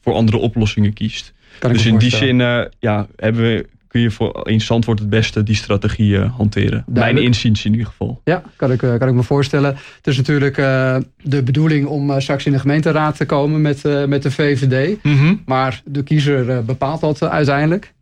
voor 0.00 0.14
andere 0.14 0.36
oplossingen 0.36 0.92
kiest. 0.92 1.32
dus 1.60 1.86
in 1.86 1.98
die 1.98 2.10
zin 2.10 2.38
ja, 2.78 3.06
hebben 3.16 3.42
we 3.42 3.66
kun 3.88 4.00
je 4.00 4.10
voor 4.10 4.48
in 4.48 4.60
Zandvoort 4.60 4.98
het 4.98 5.10
beste 5.10 5.42
die 5.42 5.54
strategie 5.54 6.10
uh, 6.10 6.36
hanteren. 6.36 6.84
Duidelijk. 6.86 7.14
Mijn 7.14 7.16
inziens 7.16 7.64
in 7.64 7.70
ieder 7.70 7.86
geval. 7.86 8.20
Ja, 8.24 8.42
kan 8.56 8.72
ik, 8.72 8.78
kan 8.78 9.08
ik 9.08 9.14
me 9.14 9.22
voorstellen. 9.22 9.76
Het 9.96 10.06
is 10.06 10.16
natuurlijk 10.16 10.58
uh, 10.58 10.96
de 11.22 11.42
bedoeling 11.42 11.86
om 11.86 12.10
uh, 12.10 12.18
straks 12.18 12.46
in 12.46 12.52
de 12.52 12.58
gemeenteraad 12.58 13.16
te 13.16 13.26
komen 13.26 13.60
met, 13.60 13.82
met 14.06 14.22
de 14.22 14.30
VVD. 14.30 15.02
Mm 15.02 15.18
-hmm. 15.18 15.42
Maar 15.46 15.82
de 15.84 16.02
kiezer 16.02 16.64
bepaalt 16.64 17.00
dat 17.00 17.22
uiteindelijk. 17.22 17.94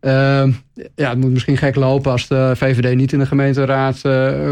Ehm, 0.00 0.52
ja, 0.94 1.08
het 1.10 1.18
moet 1.18 1.30
misschien 1.30 1.56
gek 1.56 1.74
lopen 1.74 2.12
als 2.12 2.28
de 2.28 2.52
VVD 2.56 2.96
niet 2.96 3.12
in 3.12 3.18
de 3.18 3.26
gemeenteraad 3.26 4.02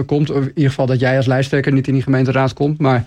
komt. 0.07 0.31
Of 0.31 0.43
in 0.43 0.53
ieder 0.55 0.69
geval 0.69 0.87
dat 0.87 1.01
jij 1.01 1.17
als 1.17 1.27
lijsttrekker 1.27 1.73
niet 1.73 1.89
in 1.89 1.95
die 1.95 2.03
gemeenteraad 2.03 2.53
komt. 2.53 2.79
Maar 2.79 3.05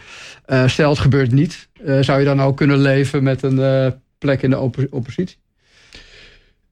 stel 0.66 0.90
het 0.90 1.00
gebeurt 1.00 1.32
niet. 1.32 1.70
zou 2.02 2.20
je 2.20 2.26
dan 2.26 2.42
ook 2.42 2.58
kunnen 2.58 2.78
leven 2.78 3.24
met 3.24 3.44
een 3.44 3.94
plek 4.18 4.42
in 4.42 4.50
de 4.50 4.60
op 4.60 4.88
oppositie? 4.90 5.38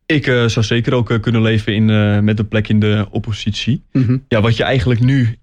Ik 0.06 0.28
uh, 0.28 0.48
zou 0.48 0.66
zeker 0.66 0.94
ook 0.94 1.12
uh, 1.12 1.20
kunnen 1.20 1.42
leven 1.42 1.76
in, 1.76 1.90
uh, 1.90 2.20
met 2.20 2.40
een 2.40 2.48
plek 2.48 2.68
in 2.68 2.80
de 2.80 3.08
oppositie. 3.10 3.84
Mm 3.92 4.04
-hmm. 4.04 4.24
Ja, 4.28 4.42
wat 4.42 4.58
je 4.58 4.64
eigenlijk 4.64 5.00
nu 5.00 5.38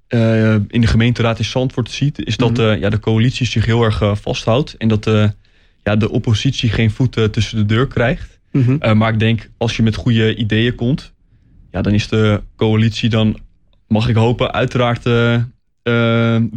in 0.69 0.81
de 0.81 0.87
gemeenteraad 0.87 1.39
in 1.39 1.45
Zandvoort 1.45 1.91
ziet... 1.91 2.25
is 2.25 2.37
dat 2.37 2.57
mm 2.57 2.65
-hmm. 2.65 2.79
ja, 2.79 2.89
de 2.89 2.99
coalitie 2.99 3.47
zich 3.47 3.65
heel 3.65 3.83
erg 3.83 4.03
vasthoudt. 4.21 4.75
En 4.77 4.89
dat 4.89 5.05
ja, 5.83 5.97
de 5.97 6.11
oppositie 6.11 6.71
geen 6.71 6.91
voeten 6.91 7.31
tussen 7.31 7.57
de 7.57 7.67
deur 7.67 7.87
krijgt. 7.87 8.41
Mm 8.53 8.63
-hmm. 8.63 8.99
maar 8.99 9.13
ik 9.13 9.19
denk, 9.19 9.51
als 9.57 9.77
je 9.77 9.83
met 9.83 9.95
goede 9.95 10.35
ideeën 10.35 10.75
komt... 10.75 11.13
Ja, 11.71 11.83
dan 11.83 11.93
is 11.93 12.09
de 12.09 12.43
coalitie 12.57 13.09
dan, 13.09 13.39
mag 13.89 14.09
ik 14.09 14.17
hopen, 14.17 14.53
uiteraard 14.53 15.03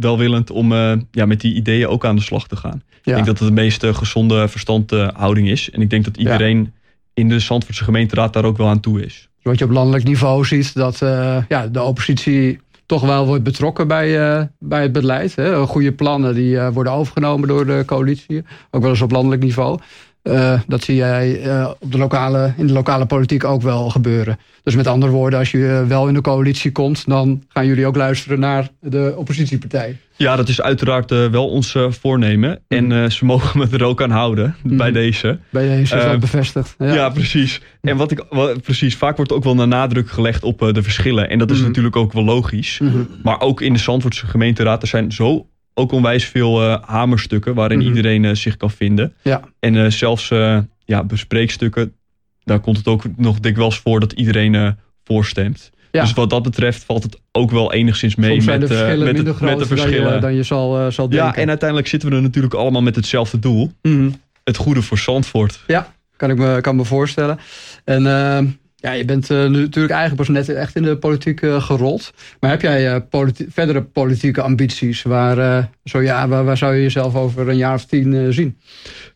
welwillend... 0.00 0.50
om 0.50 0.72
ja, 1.10 1.26
met 1.26 1.40
die 1.40 1.54
ideeën 1.54 1.86
ook 1.86 2.04
aan 2.04 2.16
de 2.16 2.22
slag 2.22 2.48
te 2.48 2.56
gaan. 2.56 2.82
Ja. 2.90 2.98
Ik 3.02 3.14
denk 3.14 3.26
dat 3.26 3.38
het 3.38 3.48
de 3.48 3.54
meest 3.54 3.86
gezonde 3.86 4.48
verstandhouding 4.48 5.48
is. 5.48 5.70
En 5.70 5.80
ik 5.80 5.90
denk 5.90 6.04
dat 6.04 6.16
iedereen... 6.16 6.58
Ja 6.58 6.80
in 7.14 7.28
de 7.28 7.38
Zandvoortse 7.38 7.84
gemeenteraad 7.84 8.32
daar 8.32 8.44
ook 8.44 8.56
wel 8.56 8.68
aan 8.68 8.80
toe 8.80 9.04
is. 9.04 9.28
Wat 9.42 9.58
je 9.58 9.64
op 9.64 9.70
landelijk 9.70 10.04
niveau 10.04 10.44
ziet, 10.44 10.74
dat 10.74 11.00
uh, 11.00 11.36
ja, 11.48 11.66
de 11.66 11.82
oppositie 11.82 12.60
toch 12.86 13.02
wel 13.02 13.26
wordt 13.26 13.42
betrokken 13.42 13.88
bij, 13.88 14.38
uh, 14.38 14.42
bij 14.58 14.82
het 14.82 14.92
beleid. 14.92 15.34
Hè. 15.34 15.66
Goede 15.66 15.92
plannen 15.92 16.34
die 16.34 16.54
uh, 16.54 16.68
worden 16.68 16.92
overgenomen 16.92 17.48
door 17.48 17.66
de 17.66 17.82
coalitie. 17.86 18.44
Ook 18.70 18.82
wel 18.82 18.90
eens 18.90 19.00
op 19.00 19.10
landelijk 19.10 19.42
niveau. 19.42 19.78
Uh, 20.22 20.60
dat 20.66 20.84
zie 20.84 20.94
jij 20.94 21.44
uh, 21.44 21.70
op 21.78 21.92
de 21.92 21.98
lokale, 21.98 22.54
in 22.56 22.66
de 22.66 22.72
lokale 22.72 23.06
politiek 23.06 23.44
ook 23.44 23.62
wel 23.62 23.90
gebeuren. 23.90 24.38
Dus 24.62 24.76
met 24.76 24.86
andere 24.86 25.12
woorden, 25.12 25.38
als 25.38 25.50
je 25.50 25.84
wel 25.88 26.08
in 26.08 26.14
de 26.14 26.20
coalitie 26.20 26.72
komt... 26.72 27.06
dan 27.06 27.42
gaan 27.48 27.66
jullie 27.66 27.86
ook 27.86 27.96
luisteren 27.96 28.40
naar 28.40 28.68
de 28.80 29.14
oppositiepartij. 29.16 29.96
Ja, 30.16 30.36
dat 30.36 30.48
is 30.48 30.60
uiteraard 30.60 31.10
wel 31.10 31.48
ons 31.48 31.76
voornemen. 31.88 32.50
Mm. 32.68 32.92
En 32.92 33.12
ze 33.12 33.24
mogen 33.24 33.58
me 33.58 33.66
er 33.70 33.84
ook 33.84 34.02
aan 34.02 34.10
houden, 34.10 34.56
mm. 34.62 34.76
bij 34.76 34.92
deze. 34.92 35.38
Bij 35.50 35.68
deze 35.68 35.96
is 35.96 36.04
dat 36.04 36.20
bevestigd. 36.20 36.74
Ja. 36.78 36.94
ja, 36.94 37.08
precies. 37.08 37.60
En 37.80 37.96
wat 37.96 38.10
ik, 38.10 38.24
wat, 38.30 38.62
precies, 38.62 38.96
vaak 38.96 39.16
wordt 39.16 39.32
ook 39.32 39.44
wel 39.44 39.60
een 39.60 39.68
nadruk 39.68 40.10
gelegd 40.10 40.44
op 40.44 40.58
de 40.58 40.82
verschillen. 40.82 41.28
En 41.28 41.38
dat 41.38 41.50
is 41.50 41.58
mm. 41.58 41.66
natuurlijk 41.66 41.96
ook 41.96 42.12
wel 42.12 42.24
logisch. 42.24 42.78
-hmm. 42.78 43.08
Maar 43.22 43.40
ook 43.40 43.60
in 43.60 43.72
de 43.72 43.78
Zandvoortse 43.78 44.26
gemeenteraad, 44.26 44.82
er 44.82 44.88
zijn 44.88 45.12
zo 45.12 45.46
ook 45.74 45.92
onwijs 45.92 46.24
veel 46.24 46.62
uh, 46.62 46.76
hamerstukken 46.82 47.54
waarin 47.54 47.78
mm 47.78 47.84
-hmm. 47.84 47.96
iedereen 47.96 48.24
uh, 48.24 48.34
zich 48.34 48.56
kan 48.56 48.70
vinden. 48.70 49.14
Ja. 49.22 49.40
En 49.60 49.74
uh, 49.74 49.90
zelfs 49.90 50.28
ja, 50.84 51.04
bespreekstukken, 51.04 51.92
daar 52.44 52.60
komt 52.60 52.76
het 52.76 52.86
ook 52.86 53.04
nog 53.16 53.40
dikwijls 53.40 53.78
voor 53.78 54.00
dat 54.00 54.12
iedereen 54.12 54.76
voorstemt. 55.04 55.70
Ja. 55.90 56.00
Dus 56.00 56.12
wat 56.12 56.30
dat 56.30 56.42
betreft 56.42 56.84
valt 56.84 57.02
het 57.02 57.20
ook 57.32 57.50
wel 57.50 57.72
enigszins 57.72 58.14
mee 58.14 58.42
met, 58.42 58.44
de 58.44 58.94
met, 58.98 59.16
het, 59.26 59.40
met 59.40 59.58
de 59.58 59.66
verschillen. 59.66 60.04
Dan 60.04 60.14
je, 60.14 60.20
dan 60.20 60.34
je 60.34 60.42
zal, 60.42 60.92
zal 60.92 61.08
denken. 61.08 61.28
Ja, 61.28 61.36
en 61.36 61.48
uiteindelijk 61.48 61.88
zitten 61.88 62.08
we 62.08 62.14
er 62.14 62.22
natuurlijk 62.22 62.54
allemaal 62.54 62.82
met 62.82 62.96
hetzelfde 62.96 63.38
doel. 63.38 63.72
Mm 63.82 63.92
-hmm. 63.92 64.20
Het 64.44 64.56
goede 64.56 64.82
voor 64.82 64.98
Zandvoort. 64.98 65.64
Ja, 65.66 65.92
kan 66.16 66.30
ik 66.30 66.36
me, 66.36 66.60
kan 66.60 66.76
me 66.76 66.84
voorstellen. 66.84 67.38
En 67.84 68.02
ja, 68.82 68.92
je 68.92 69.04
bent 69.04 69.30
uh, 69.30 69.38
natuurlijk 69.38 69.92
eigenlijk 69.92 70.14
pas 70.14 70.28
net 70.28 70.48
echt 70.48 70.76
in 70.76 70.82
de 70.82 70.96
politiek 70.96 71.40
uh, 71.40 71.62
gerold. 71.62 72.12
Maar 72.40 72.50
heb 72.50 72.60
jij 72.62 72.94
uh, 72.94 73.00
politi 73.10 73.46
verdere 73.50 73.82
politieke 73.82 74.42
ambities? 74.42 75.02
Waar, 75.02 75.68
zo 75.84 76.00
ja, 76.00 76.28
waar, 76.28 76.44
waar, 76.44 76.56
zou 76.56 76.74
je 76.74 76.82
jezelf 76.82 77.14
over 77.14 77.48
een 77.48 77.56
jaar 77.56 77.74
of 77.74 77.84
tien 77.84 78.32
zien? 78.32 78.58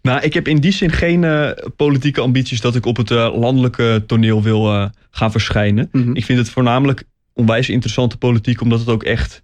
Nou, 0.02 0.20
ik 0.20 0.34
heb 0.34 0.48
in 0.48 0.56
die 0.56 0.72
zin 0.72 0.90
geen 0.90 1.54
politieke 1.76 2.20
ambities 2.20 2.60
dat 2.60 2.74
ik 2.74 2.86
op 2.86 2.96
het 2.96 3.10
landelijke 3.10 4.04
toneel 4.06 4.42
wil 4.42 4.90
gaan 5.10 5.30
verschijnen. 5.30 5.88
Mm 5.92 6.02
-hmm. 6.02 6.16
Ik 6.16 6.24
vind 6.24 6.38
het 6.38 6.50
voornamelijk 6.50 7.04
onwijs 7.32 7.68
interessante 7.68 8.16
politiek, 8.16 8.60
omdat 8.60 8.78
het 8.78 8.88
ook 8.88 9.02
echt 9.02 9.42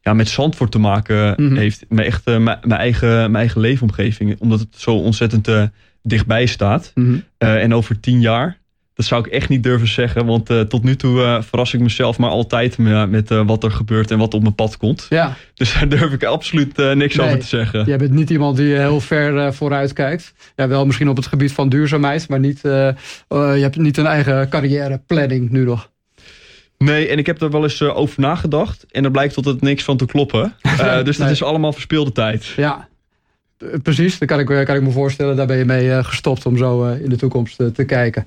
ja, 0.00 0.14
met 0.14 0.28
Zandvoort 0.28 0.70
te 0.70 0.78
maken 0.78 1.34
mm 1.36 1.46
-hmm. 1.46 1.56
heeft. 1.56 1.84
Met 1.88 2.06
echt 2.06 2.24
mijn 2.24 2.70
eigen, 2.70 3.08
mijn 3.08 3.34
eigen 3.34 3.60
leefomgeving. 3.60 4.40
Omdat 4.40 4.60
het 4.60 4.74
zo 4.76 4.96
ontzettend 4.96 5.48
dichtbij 6.02 6.46
staat. 6.46 6.90
Mm 6.94 7.04
-hmm. 7.04 7.48
en 7.48 7.74
over 7.74 8.00
tien 8.00 8.20
jaar 8.20 8.64
dat 8.96 9.06
zou 9.06 9.26
ik 9.26 9.32
echt 9.32 9.48
niet 9.48 9.62
durven 9.62 9.88
zeggen. 9.88 10.26
Want 10.26 10.50
uh, 10.50 10.60
tot 10.60 10.82
nu 10.82 10.96
toe 10.96 11.20
uh, 11.20 11.42
verras 11.42 11.74
ik 11.74 11.80
mezelf 11.80 12.18
maar 12.18 12.30
altijd 12.30 12.78
met, 12.78 13.10
met 13.10 13.30
uh, 13.30 13.42
wat 13.46 13.64
er 13.64 13.70
gebeurt 13.70 14.10
en 14.10 14.18
wat 14.18 14.34
op 14.34 14.42
mijn 14.42 14.54
pad 14.54 14.76
komt. 14.76 15.06
Ja. 15.08 15.36
Dus 15.54 15.72
daar 15.72 15.88
durf 15.88 16.12
ik 16.12 16.24
absoluut 16.24 16.76
niks 16.76 17.16
nee, 17.16 17.26
over 17.26 17.38
te 17.38 17.46
zeggen. 17.46 17.84
Jij 17.84 17.98
bent 17.98 18.12
niet 18.12 18.30
iemand 18.30 18.56
die 18.56 18.76
heel 18.76 19.00
ver 19.00 19.54
vooruit 19.54 19.92
kijkt. 19.92 20.34
Ja, 20.56 20.68
wel 20.68 20.86
misschien 20.86 21.08
op 21.08 21.16
het 21.16 21.26
gebied 21.26 21.52
van 21.52 21.68
duurzaamheid, 21.68 22.28
maar 22.28 22.38
niet, 22.38 22.60
je 22.62 22.94
hebt 23.60 23.76
niet 23.76 23.96
een 23.96 24.06
eigen 24.06 24.48
carrièreplanning 24.48 25.50
nu 25.50 25.64
nog. 25.64 25.90
Nee, 26.78 27.08
en 27.08 27.18
ik 27.18 27.26
heb 27.26 27.42
er 27.42 27.50
wel 27.50 27.62
eens 27.62 27.82
over 27.82 28.20
nagedacht. 28.20 28.86
En 28.90 29.04
er 29.04 29.10
blijkt 29.10 29.34
tot 29.34 29.44
het 29.44 29.60
niks 29.60 29.84
van 29.84 29.96
te 29.96 30.06
kloppen. 30.06 30.54
dus 31.04 31.16
nee. 31.16 31.26
dat 31.26 31.30
is 31.36 31.42
allemaal 31.42 31.72
verspilde 31.72 32.12
tijd. 32.12 32.44
Ja, 32.44 32.88
Precies, 33.82 34.18
daar 34.18 34.28
kan 34.28 34.40
ik, 34.40 34.46
kan 34.46 34.76
ik 34.76 34.82
me 34.82 34.90
voorstellen. 34.90 35.36
Daar 35.36 35.46
ben 35.46 35.56
je 35.56 35.64
mee 35.64 36.04
gestopt 36.04 36.46
om 36.46 36.56
zo 36.56 36.84
in 36.84 37.08
de 37.08 37.16
toekomst 37.16 37.56
te 37.74 37.84
kijken. 37.84 38.26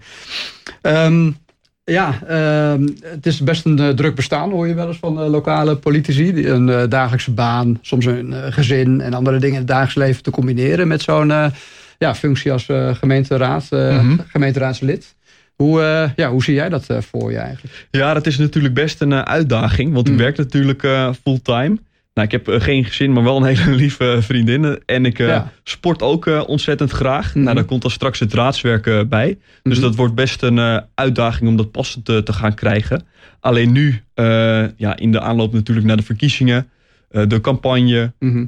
Um, 0.82 1.38
Ja, 1.84 2.20
ehm, 2.28 2.88
het 3.02 3.26
is 3.26 3.44
best 3.44 3.65
een 3.65 3.96
druk 3.96 4.15
bestaan, 4.15 4.52
hoor 4.52 4.68
je 4.68 4.74
wel 4.74 4.88
eens 4.88 4.98
van 4.98 5.13
lokale 5.13 5.76
politici. 5.76 6.48
Een 6.48 6.89
dagelijkse 6.89 7.32
baan, 7.32 7.80
soms 7.82 8.06
een 8.06 8.54
gezin 8.54 9.02
en 9.02 9.13
andere 9.13 9.38
dingen 9.38 9.54
in 9.54 9.60
het 9.60 9.68
dagelijks 9.68 9.96
leven 9.96 10.24
te 10.24 10.32
combineren 10.32 10.88
met 10.88 11.02
zo'n 11.02 11.32
ja, 11.98 12.15
functie 12.15 12.52
als 12.52 12.68
gemeenteraad, 12.94 13.68
mm 13.72 14.20
gemeenteraadslid. 14.28 15.15
Hoe, 15.56 15.82
ja, 16.15 16.30
hoe 16.30 16.44
zie 16.44 16.54
jij 16.54 16.70
dat 16.70 16.88
voor 17.00 17.32
je 17.32 17.38
eigenlijk? 17.38 17.88
Ja, 17.92 18.13
dat 18.13 18.26
is 18.26 18.38
natuurlijk 18.38 18.74
best 18.74 19.02
een 19.02 19.13
uitdaging, 19.13 19.94
want 19.94 20.08
ik 20.08 20.13
mm. 20.13 20.20
werk 20.20 20.38
natuurlijk 20.38 20.88
fulltime. 21.24 21.78
Nou, 22.20 22.32
ik 22.32 22.46
heb 22.46 22.56
eh, 22.56 22.62
geen 22.62 22.86
gezin, 22.86 23.14
maar 23.14 23.24
wel 23.24 23.38
een 23.38 23.56
hele 23.56 23.76
lieve 23.84 24.18
vriendin. 24.22 24.80
En 24.86 25.06
ik 25.06 25.20
uh, 25.20 25.42
sport 25.64 26.02
ook 26.02 26.26
uh, 26.26 26.44
ontzettend 26.48 26.92
graag. 26.92 27.34
Nou, 27.34 27.46
mhm. 27.46 27.56
daar 27.56 27.64
komt 27.64 27.82
dan 27.82 27.92
straks 27.92 28.20
het 28.20 28.34
raadswerk 28.34 29.10
bij. 29.10 29.38
Dus 29.64 29.78
mhm. 29.78 29.86
dat 29.86 29.96
wordt 29.96 30.16
best 30.16 30.44
een 30.44 30.84
uitdaging 30.96 31.50
om 31.50 31.56
dat 31.56 31.72
passend 31.72 32.06
te, 32.06 32.24
te 32.24 32.34
gaan 32.34 32.54
krijgen. 32.54 33.06
Alleen 33.40 33.72
nu, 33.72 34.02
ja, 34.76 34.98
in 34.98 35.12
de 35.12 35.22
aanloop 35.22 35.54
natuurlijk 35.54 35.88
naar 35.88 35.98
de 35.98 36.04
verkiezingen, 36.04 36.70
de 37.10 37.42
campagne. 37.42 38.14
Mhm. 38.20 38.46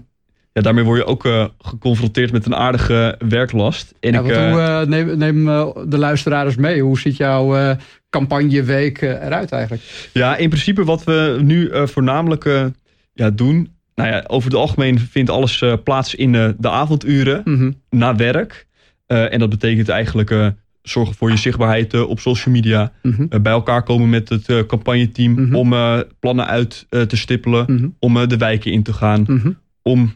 Ja, 0.53 0.61
daarmee 0.61 0.83
word 0.83 0.99
je 0.99 1.05
ook 1.05 1.51
geconfronteerd 1.59 2.31
met 2.31 2.45
een 2.45 2.55
aardige 2.55 3.15
werklast. 3.29 3.93
En 3.99 4.11
ja, 4.11 4.19
ik, 4.19 4.25
hoe, 4.25 4.85
neem, 4.87 5.17
neem 5.17 5.45
de 5.87 5.97
luisteraars 5.97 6.55
mee. 6.55 6.81
Hoe 6.81 6.99
ziet 6.99 7.17
jouw 7.17 7.75
campagneweek 8.09 9.01
eruit 9.01 9.51
eigenlijk? 9.51 10.09
Ja, 10.13 10.35
in 10.35 10.49
principe 10.49 10.83
wat 10.83 11.03
we 11.03 11.39
nu 11.41 11.71
voornamelijk 11.87 12.71
ja, 13.13 13.29
doen. 13.29 13.69
Nou 13.95 14.09
ja, 14.09 14.23
over 14.27 14.49
het 14.49 14.59
algemeen 14.59 14.99
vindt 14.99 15.29
alles 15.29 15.61
uh, 15.61 15.73
plaats 15.83 16.15
in 16.15 16.33
uh, 16.33 16.49
de 16.57 16.69
avonduren 16.69 17.41
mm 17.45 17.73
na 17.89 18.15
werk. 18.15 18.67
Uh, 19.07 19.33
en 19.33 19.39
dat 19.39 19.49
betekent 19.49 19.89
eigenlijk 19.89 20.53
zorgen 20.81 21.15
voor 21.15 21.29
je 21.29 21.37
zichtbaarheid 21.37 22.05
op 22.05 22.19
social 22.19 22.53
media. 22.53 22.91
Mm 23.01 23.29
bij 23.41 23.51
elkaar 23.51 23.83
komen 23.83 24.09
met 24.09 24.29
het 24.29 24.65
campagneteam 24.67 25.31
mm 25.31 25.55
om 25.55 25.73
plannen 26.19 26.47
uit 26.47 26.85
te 26.89 27.17
stippelen. 27.17 27.65
Mhm. 27.67 27.87
Om 27.99 28.27
de 28.27 28.37
wijken 28.37 28.71
in 28.71 28.83
te 28.83 28.93
gaan. 28.93 29.23
Mhm. 29.27 29.51
Om 29.81 30.13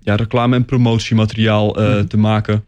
ja, 0.00 0.14
reclame- 0.14 0.56
en 0.56 0.64
promotiemateriaal 0.64 1.72
te 2.08 2.16
maken. 2.16 2.64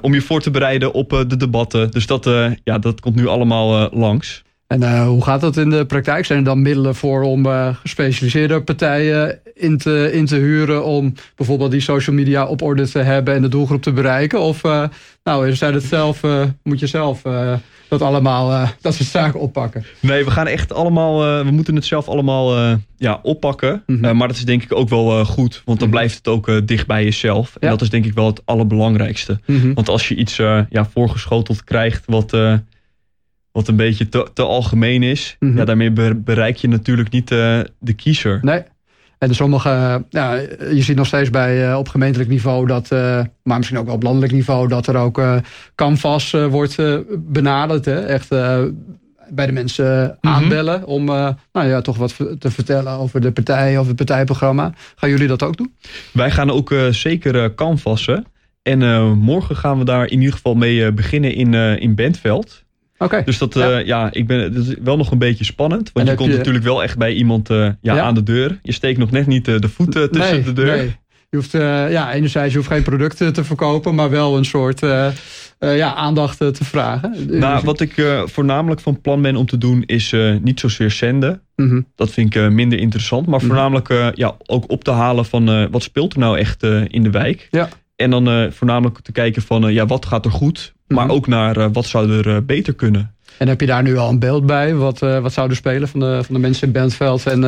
om 0.00 0.14
je 0.14 0.20
voor 0.20 0.40
te 0.40 0.50
bereiden 0.50 0.92
op 0.92 1.24
de 1.28 1.36
debatten. 1.36 1.90
Dus 1.90 2.06
dat, 2.06 2.24
ja, 2.64 2.78
dat 2.78 3.00
komt 3.00 3.14
nu 3.14 3.26
allemaal 3.26 3.90
langs. 3.92 4.42
En 4.70 4.80
uh, 4.80 5.06
hoe 5.06 5.24
gaat 5.24 5.40
dat 5.40 5.56
in 5.56 5.70
de 5.70 5.86
praktijk? 5.86 6.24
Zijn 6.24 6.38
er 6.38 6.44
dan 6.44 6.62
middelen 6.62 6.94
voor 6.94 7.22
om 7.22 7.46
uh, 7.46 7.76
gespecialiseerde 7.82 8.62
partijen 8.62 9.38
in 9.54 9.78
te, 9.78 10.10
in 10.12 10.26
te 10.26 10.36
huren 10.36 10.84
om 10.84 11.14
bijvoorbeeld 11.36 11.70
die 11.70 11.80
social 11.80 12.16
media 12.16 12.46
op 12.46 12.62
orde 12.62 12.88
te 12.88 12.98
hebben 12.98 13.34
en 13.34 13.42
de 13.42 13.48
doelgroep 13.48 13.82
te 13.82 13.92
bereiken? 13.92 14.40
Of 14.40 14.64
uh, 14.64 14.84
nou, 15.24 15.54
zijn 15.54 15.74
het 15.74 15.82
zelf, 15.82 16.22
moet 16.62 16.80
je 16.80 16.86
zelf 16.86 17.22
dat 17.88 18.02
allemaal, 18.02 18.68
dat 18.80 18.94
soort 18.94 19.08
zaken 19.08 19.40
oppakken? 19.40 19.84
Nee, 20.00 20.24
we 20.24 20.30
gaan 20.30 20.46
echt 20.46 20.72
allemaal, 20.72 21.44
we 21.44 21.50
moeten 21.50 21.74
het 21.74 21.84
zelf 21.84 22.08
allemaal 22.08 22.76
ja, 22.96 23.20
oppakken. 23.22 23.82
Mm 23.86 24.04
-hmm. 24.04 24.16
maar 24.16 24.28
dat 24.28 24.36
is 24.36 24.44
denk 24.44 24.62
ik 24.62 24.74
ook 24.74 24.88
wel 24.88 25.24
goed, 25.24 25.62
want 25.64 25.64
dan 25.64 25.74
mm 25.74 25.78
-hmm. 25.78 25.90
blijft 25.90 26.16
het 26.16 26.28
ook 26.28 26.66
dicht 26.66 26.86
bij 26.86 27.04
jezelf. 27.04 27.56
En 27.56 27.66
ja. 27.66 27.68
dat 27.68 27.82
is 27.82 27.90
denk 27.90 28.04
ik 28.04 28.14
wel 28.14 28.26
het 28.26 28.42
allerbelangrijkste. 28.44 29.40
Mm 29.46 29.60
-hmm. 29.60 29.74
Want 29.74 29.88
als 29.88 30.08
je 30.08 30.14
iets 30.14 30.36
ja, 30.68 30.88
voorgeschoteld 30.92 31.64
krijgt 31.64 32.02
wat 32.06 32.32
wat 33.52 33.68
een 33.68 33.76
beetje 33.76 34.08
te, 34.08 34.28
te 34.34 34.42
algemeen 34.42 35.02
is. 35.02 35.36
Mm 35.38 35.48
-hmm. 35.48 35.58
Ja, 35.58 35.64
daarmee 35.64 36.14
bereik 36.14 36.56
je 36.56 36.68
natuurlijk 36.68 37.10
niet 37.10 37.30
uh, 37.30 37.60
de 37.78 37.92
kiezer. 37.92 38.38
Nee. 38.42 38.62
En 39.18 39.34
sommige, 39.34 40.04
ja, 40.08 40.34
je 40.70 40.82
ziet 40.82 40.96
nog 40.96 41.06
steeds 41.06 41.30
bij 41.30 41.68
uh, 41.68 41.78
op 41.78 41.88
gemeentelijk 41.88 42.30
niveau 42.30 42.66
dat, 42.66 42.90
uh, 42.92 42.98
maar 43.42 43.56
misschien 43.56 43.78
ook 43.78 43.86
wel 43.86 43.94
op 43.94 44.02
landelijk 44.02 44.32
niveau, 44.32 44.68
dat 44.68 44.86
er 44.86 44.96
ook 44.96 45.22
canvas 45.74 46.30
wordt 46.30 46.76
benaderd. 47.18 47.84
Hè? 47.84 48.00
Echt 48.00 48.28
bij 49.28 49.46
de 49.46 49.52
mensen 49.52 50.18
mhm. 50.20 50.34
aanbellen 50.34 50.86
om 50.86 51.04
nou 51.04 51.38
ja, 51.52 51.80
toch 51.80 51.96
wat 51.96 52.16
te 52.38 52.50
vertellen 52.50 52.92
over 52.92 53.20
de 53.20 53.32
partij 53.32 53.78
of 53.78 53.86
het 53.86 53.96
partijprogramma. 53.96 54.72
Gaan 54.96 55.10
jullie 55.10 55.28
dat 55.28 55.42
ook 55.42 55.56
doen? 55.56 55.74
Wij 56.12 56.30
gaan 56.30 56.50
ook 56.50 56.74
zeker 56.90 57.54
canvassen. 57.54 58.24
En 58.62 59.08
morgen 59.18 59.56
gaan 59.56 59.78
we 59.78 59.84
daar 59.84 60.06
in 60.06 60.18
ieder 60.18 60.34
geval 60.34 60.54
mee 60.54 60.92
beginnen 60.92 61.34
in, 61.34 61.54
in 61.54 61.94
Bentveld. 61.94 62.64
Okay. 63.04 63.24
Dus 63.24 63.38
dat, 63.38 63.54
ja. 63.54 63.78
Uh, 63.78 63.86
ja, 63.86 64.08
ik 64.12 64.26
ben, 64.26 64.54
dat 64.54 64.66
is 64.66 64.74
wel 64.82 64.96
nog 64.96 65.10
een 65.10 65.18
beetje 65.18 65.44
spannend. 65.44 65.90
Want 65.92 66.08
je 66.08 66.14
komt 66.14 66.36
natuurlijk 66.36 66.64
wel 66.64 66.82
echt 66.82 66.98
bij 66.98 67.12
iemand 67.12 67.50
uh, 67.50 67.58
ja, 67.58 67.74
ja, 67.80 68.00
aan 68.00 68.14
de 68.14 68.22
deur. 68.22 68.58
Je 68.62 68.72
steekt 68.72 68.98
nog 68.98 69.10
net 69.10 69.26
niet 69.26 69.48
uh, 69.48 69.58
de 69.58 69.68
voeten 69.68 70.10
tussen 70.10 70.34
nee, 70.34 70.44
de 70.44 70.52
deur. 70.52 70.76
Nee. 70.76 70.96
Je 71.30 71.36
hoeft, 71.36 71.52
ja, 71.92 72.12
enerzijds 72.12 72.52
je 72.52 72.58
hoeft 72.58 72.70
geen 72.70 72.82
producten 72.82 73.32
te 73.32 73.44
verkopen, 73.44 73.94
maar 73.94 74.10
wel 74.10 74.36
een 74.36 74.44
soort 74.44 74.80
ja, 75.58 75.94
aandacht 75.94 76.38
te 76.38 76.64
vragen. 76.64 77.26
Nou, 77.28 77.64
wat 77.64 77.80
ik 77.80 78.22
voornamelijk 78.24 78.80
van 78.80 79.00
plan 79.00 79.22
ben 79.22 79.36
om 79.36 79.46
te 79.46 79.58
doen, 79.58 79.82
is 79.86 80.14
niet 80.42 80.60
zozeer 80.60 80.90
zenden. 80.90 81.42
Mm 81.56 81.68
-hmm. 81.68 81.86
Dat 81.94 82.10
vind 82.10 82.34
ik 82.34 82.50
minder 82.50 82.78
interessant. 82.78 83.26
Maar 83.26 83.38
mhm. 83.38 83.46
voornamelijk 83.46 83.88
ja, 84.14 84.36
ook 84.46 84.70
op 84.70 84.84
te 84.84 84.90
halen 84.90 85.24
van 85.24 85.70
wat 85.70 85.82
speelt 85.82 86.12
er 86.12 86.18
nou 86.18 86.38
echt 86.38 86.62
in 86.88 87.02
de 87.02 87.10
wijk. 87.10 87.48
Ja. 87.50 87.68
En 88.00 88.10
dan 88.10 88.52
voornamelijk 88.52 88.98
te 88.98 89.12
kijken 89.12 89.42
van 89.42 89.72
ja, 89.72 89.86
wat 89.86 90.06
gaat 90.06 90.24
er 90.24 90.30
goed? 90.30 90.72
Maar 90.86 91.04
mhm. 91.04 91.14
ook 91.14 91.26
naar 91.26 91.58
uh, 91.58 91.66
wat 91.72 91.86
zou 91.86 92.22
er 92.22 92.44
beter 92.44 92.74
kunnen. 92.74 93.14
En 93.38 93.48
heb 93.48 93.60
je 93.60 93.66
daar 93.66 93.82
nu 93.82 93.96
al 93.96 94.08
een 94.08 94.18
beeld 94.18 94.46
bij? 94.46 94.74
Wat, 94.74 95.02
uh, 95.02 95.18
wat 95.18 95.32
zouden 95.32 95.56
spelen 95.56 95.88
van 95.88 96.00
de, 96.00 96.20
van 96.24 96.34
de 96.34 96.40
mensen 96.40 96.66
in 96.66 96.72
Bentveld 96.72 97.26
en 97.26 97.40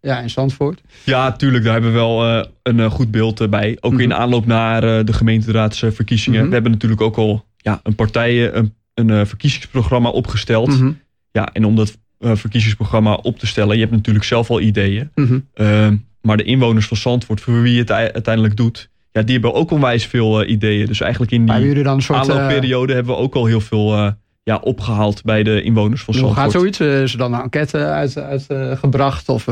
ja, 0.00 0.20
in 0.20 0.30
Zandvoort? 0.30 0.80
Ja, 1.04 1.32
tuurlijk. 1.32 1.64
Daar 1.64 1.72
hebben 1.72 1.92
we 1.92 1.98
wel 1.98 2.46
een 2.62 2.90
goed 2.90 3.10
beeld 3.10 3.50
bij. 3.50 3.76
Ook 3.80 3.92
mm 3.92 3.98
-hmm. 3.98 4.10
in 4.10 4.14
aanloop 4.14 4.46
naar 4.46 5.04
de 5.04 5.12
gemeenteraadsverkiezingen. 5.12 6.38
Mm 6.38 6.40
-hmm. 6.40 6.48
We 6.48 6.54
hebben 6.54 6.72
natuurlijk 6.72 7.00
ook 7.00 7.16
al 7.16 7.44
ja, 7.56 7.80
een 7.82 7.94
partij, 7.94 8.54
een, 8.54 8.74
een 8.94 9.26
verkiezingsprogramma 9.26 10.08
opgesteld. 10.08 10.68
Mm 10.68 10.78
-hmm. 10.78 11.00
Ja, 11.30 11.48
en 11.52 11.64
om 11.64 11.76
dat 11.76 11.98
verkiezingsprogramma 12.18 13.14
op 13.14 13.38
te 13.38 13.46
stellen, 13.46 13.74
je 13.74 13.80
hebt 13.80 13.94
natuurlijk 13.94 14.24
zelf 14.24 14.50
al 14.50 14.60
ideeën. 14.60 15.10
Mhm. 15.14 15.38
Ehm, 15.54 15.96
maar 16.20 16.36
de 16.36 16.44
inwoners 16.44 16.86
van 16.86 16.96
Zandvoort, 16.96 17.40
voor 17.40 17.62
wie 17.62 17.72
je 17.72 17.80
het 17.80 17.90
uiteindelijk 17.90 18.56
doet, 18.56 18.90
ja, 19.14 19.22
die 19.22 19.32
hebben 19.32 19.54
ook 19.54 19.70
onwijs 19.70 20.06
veel 20.06 20.42
uh, 20.42 20.50
ideeën. 20.50 20.86
Dus 20.86 21.00
eigenlijk 21.00 21.32
in 21.32 21.46
die 21.46 21.82
dan 21.82 22.02
soort, 22.02 22.18
aanloopperiode 22.18 22.88
uh, 22.88 22.94
hebben 22.94 23.14
we 23.14 23.20
ook 23.20 23.34
al 23.34 23.46
heel 23.46 23.60
veel 23.60 23.96
uh, 23.96 24.10
ja, 24.42 24.56
opgehaald 24.56 25.22
bij 25.22 25.42
de 25.42 25.62
inwoners 25.62 26.02
van 26.02 26.14
Zandvoort. 26.14 26.36
Hoe 26.36 26.44
gaat 26.44 26.60
zoiets? 26.60 26.80
Is 26.80 27.12
er 27.12 27.18
dan 27.18 27.34
een 27.34 27.42
enquête 27.42 27.78
uitgebracht? 27.78 29.28
Uit, 29.28 29.36
of 29.36 29.44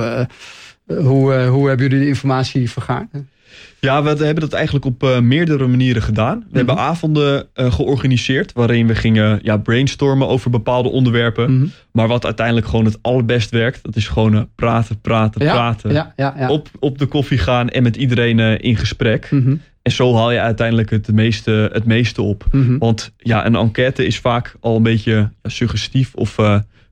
hoe, 0.87 1.47
hoe 1.47 1.69
hebben 1.69 1.89
jullie 1.89 2.05
de 2.05 2.09
informatie 2.09 2.71
vergaard? 2.71 3.09
Ja, 3.87 4.03
we 4.03 4.09
hebben 4.09 4.41
dat 4.41 4.53
eigenlijk 4.53 4.85
op 4.85 5.03
uh, 5.03 5.19
meerdere 5.19 5.67
manieren 5.67 6.03
gedaan. 6.03 6.45
We 6.51 6.57
hebben 6.57 6.75
mhm. 6.75 6.85
avonden 6.85 7.47
uh, 7.55 7.73
georganiseerd 7.73 8.53
waarin 8.53 8.87
we 8.87 8.95
gingen 8.95 9.39
ja, 9.43 9.57
brainstormen 9.57 10.29
over 10.29 10.51
bepaalde 10.51 10.89
onderwerpen. 10.89 11.57
Mhm. 11.57 11.67
Maar 11.93 12.09
wat 12.09 12.25
uiteindelijk 12.25 12.67
gewoon 12.67 12.85
het 12.85 12.99
allerbest 13.01 13.51
werkt, 13.51 13.83
dat 13.83 13.97
is 13.97 14.09
gewoon 14.09 14.35
uh, 14.35 14.41
praten, 14.55 15.01
praten, 15.01 15.45
ja, 15.45 15.53
praten. 15.53 15.93
Ja, 15.93 16.13
ja, 16.17 16.49
op, 16.49 16.69
op 16.79 16.99
de 16.99 17.07
koffie 17.07 17.39
gaan 17.39 17.69
en 17.69 17.83
met 17.83 17.97
iedereen 17.97 18.39
in 18.61 18.77
gesprek. 18.77 19.31
Mhm. 19.31 19.57
En 19.83 19.93
zo 19.93 20.15
haal 20.15 20.31
je 20.31 20.41
uiteindelijk 20.41 20.91
het 20.91 21.13
meeste, 21.13 21.71
het 21.73 21.85
meeste 21.85 22.23
op. 22.23 22.47
Want 22.79 23.13
ja, 23.17 23.47
een 23.47 23.57
enquête 23.57 24.07
is 24.07 24.19
vaak 24.19 24.57
al 24.61 24.77
een 24.77 24.83
beetje 24.83 25.31
suggestief 25.43 26.15
of 26.15 26.39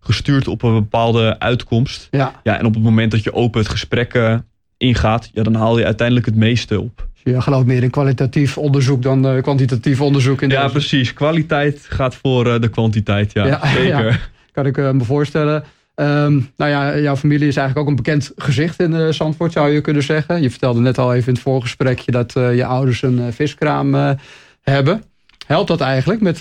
gestuurd 0.00 0.48
op 0.48 0.62
een 0.62 0.74
bepaalde 0.74 1.38
uitkomst. 1.38 2.09
Ja. 2.11 2.40
Ja, 2.42 2.59
en 2.59 2.66
op 2.66 2.74
het 2.74 2.83
moment 2.83 3.11
dat 3.11 3.22
je 3.22 3.35
open 3.35 3.61
het 3.61 3.70
gesprek 3.70 4.40
ingaat, 4.81 5.31
ja, 5.33 5.43
dan 5.43 5.55
haal 5.55 5.79
je 5.79 5.85
uiteindelijk 5.85 6.27
het 6.27 6.37
meeste 6.37 6.81
op. 6.81 7.09
Je 7.25 7.40
gelooft 7.40 7.66
meer 7.66 7.83
in 7.83 7.90
kwalitatief 7.90 8.59
onderzoek 8.59 9.03
dan 9.03 9.37
uh, 9.37 9.43
kwantitatief 9.43 10.01
onderzoek. 10.01 10.43
In 10.43 10.49
ja, 10.49 10.69
precies. 10.69 11.12
Kwaliteit 11.12 11.87
gaat 11.88 12.14
voor 12.14 12.47
uh, 12.47 12.61
de 12.61 12.69
kwantiteit. 12.69 13.33
Ja, 13.33 13.47
ja 13.47 13.66
zeker. 13.77 14.05
Ja, 14.07 14.19
kan 14.53 14.66
ik 14.66 14.77
uh, 14.77 14.90
me 14.90 15.05
voorstellen. 15.05 15.64
Um, 15.95 16.51
nou 16.57 16.71
ja, 16.71 16.99
jouw 16.99 17.16
familie 17.16 17.49
is 17.49 17.57
eigenlijk 17.57 17.79
ook 17.79 17.88
een 17.88 18.03
bekend 18.03 18.33
gezicht 18.37 18.81
in 18.81 19.14
Zandvoort, 19.14 19.53
zou 19.53 19.71
je 19.71 19.81
kunnen 19.81 20.03
zeggen. 20.03 20.43
Je 20.43 20.51
vertelde 20.51 20.81
net 20.81 20.99
al 20.99 21.14
even 21.14 21.29
in 21.29 21.35
het 21.35 21.43
voorgesprekje 21.43 22.12
dat 22.12 22.33
je 22.33 22.64
ouders 22.64 23.03
een 23.03 23.33
viskraam 23.33 24.16
hebben. 24.62 25.03
Helpt 25.47 25.69
dat 25.69 25.81
eigenlijk 25.81 26.21
met 26.21 26.38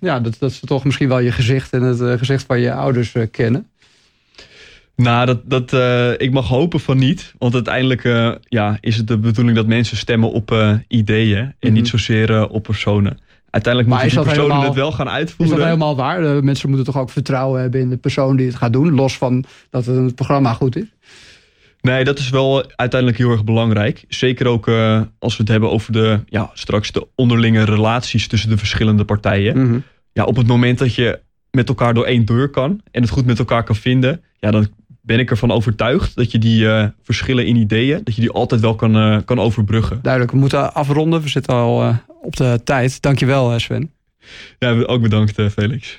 ja, 0.00 0.20
dat, 0.20 0.36
dat 0.38 0.52
ze 0.52 0.66
toch 0.66 0.84
misschien 0.84 1.08
wel 1.08 1.18
je 1.18 1.32
gezicht 1.32 1.72
en 1.72 1.82
het 1.82 2.18
gezicht 2.18 2.44
van 2.46 2.60
je 2.60 2.72
ouders 2.72 3.14
kennen? 3.30 3.66
Nou, 4.96 5.26
dat, 5.26 5.40
dat, 5.44 5.72
uh, 5.72 6.10
ik 6.10 6.32
mag 6.32 6.48
hopen 6.48 6.80
van 6.80 6.98
niet. 6.98 7.34
Want 7.38 7.54
uiteindelijk 7.54 8.04
uh, 8.04 8.32
ja, 8.48 8.78
is 8.80 8.96
het 8.96 9.08
de 9.08 9.18
bedoeling 9.18 9.56
dat 9.56 9.66
mensen 9.66 9.96
stemmen 9.96 10.32
op 10.32 10.50
uh, 10.50 10.74
ideeën. 10.88 11.38
En 11.38 11.44
mm 11.44 11.54
-hmm. 11.60 11.72
niet 11.72 11.88
zozeer 11.88 12.48
op 12.48 12.62
personen. 12.62 13.18
Uiteindelijk 13.50 13.92
moeten 13.92 14.08
die 14.08 14.24
personen 14.24 14.42
helemaal, 14.42 14.66
het 14.66 14.78
wel 14.78 14.92
gaan 14.92 15.08
uitvoeren. 15.08 15.54
Is 15.54 15.60
dat 15.60 15.68
helemaal 15.68 15.96
waar? 15.96 16.20
De 16.20 16.40
mensen 16.42 16.68
moeten 16.68 16.86
toch 16.86 16.98
ook 16.98 17.10
vertrouwen 17.10 17.60
hebben 17.60 17.80
in 17.80 17.88
de 17.88 17.96
persoon 17.96 18.36
die 18.36 18.46
het 18.46 18.54
gaat 18.54 18.72
doen. 18.72 18.94
Los 18.94 19.18
van 19.18 19.44
dat 19.70 19.86
het, 19.86 20.14
programma 20.14 20.52
goed 20.52 20.76
is. 20.76 20.86
Nee, 21.80 22.04
dat 22.04 22.18
is 22.18 22.30
wel 22.30 22.70
uiteindelijk 22.76 23.20
heel 23.20 23.30
erg 23.30 23.44
belangrijk. 23.44 24.04
Zeker 24.08 24.46
ook 24.46 24.68
als 25.18 25.36
we 25.36 25.42
het 25.42 25.48
hebben 25.48 25.70
over 25.70 25.92
de, 25.92 26.20
ja, 26.26 26.50
straks 26.54 26.92
de 26.92 27.06
onderlinge 27.14 27.64
relaties 27.64 28.28
tussen 28.28 28.50
de 28.50 28.58
verschillende 28.58 29.04
partijen. 29.04 29.56
Mm 29.58 29.68
-hmm. 29.68 29.82
Ja, 30.12 30.24
op 30.24 30.36
het 30.36 30.46
moment 30.46 30.78
dat 30.78 30.94
je 30.94 31.20
met 31.50 31.68
elkaar 31.68 31.94
door 31.94 32.04
één 32.04 32.24
deur 32.24 32.48
kan 32.48 32.80
en 32.90 33.02
het 33.02 33.10
goed 33.10 33.26
met 33.26 33.38
elkaar 33.38 33.64
kan 33.64 33.76
vinden, 33.76 34.22
ja, 34.38 34.50
dan 34.50 34.68
ben 35.02 35.18
ik 35.18 35.30
ervan 35.30 35.50
overtuigd 35.50 36.16
dat 36.16 36.32
je 36.32 36.38
die 36.38 36.64
uh, 36.64 36.86
verschillen 37.02 37.46
in 37.46 37.56
ideeën, 37.56 38.00
dat 38.04 38.14
je 38.14 38.20
die 38.20 38.30
altijd 38.30 38.60
wel 38.60 38.74
kan, 38.74 38.96
uh, 38.96 39.18
kan 39.24 39.40
overbruggen. 39.40 39.98
Duidelijk, 40.02 40.32
we 40.32 40.38
moeten 40.38 40.74
afronden. 40.74 41.22
We 41.22 41.28
zitten 41.28 41.54
al 41.54 41.82
uh, 41.82 41.96
op 42.22 42.36
de 42.36 42.60
tijd. 42.64 43.02
Dankjewel 43.02 43.58
Sven. 43.58 43.90
Ja, 44.58 44.82
ook 44.82 45.02
bedankt 45.02 45.42
Felix. 45.52 45.98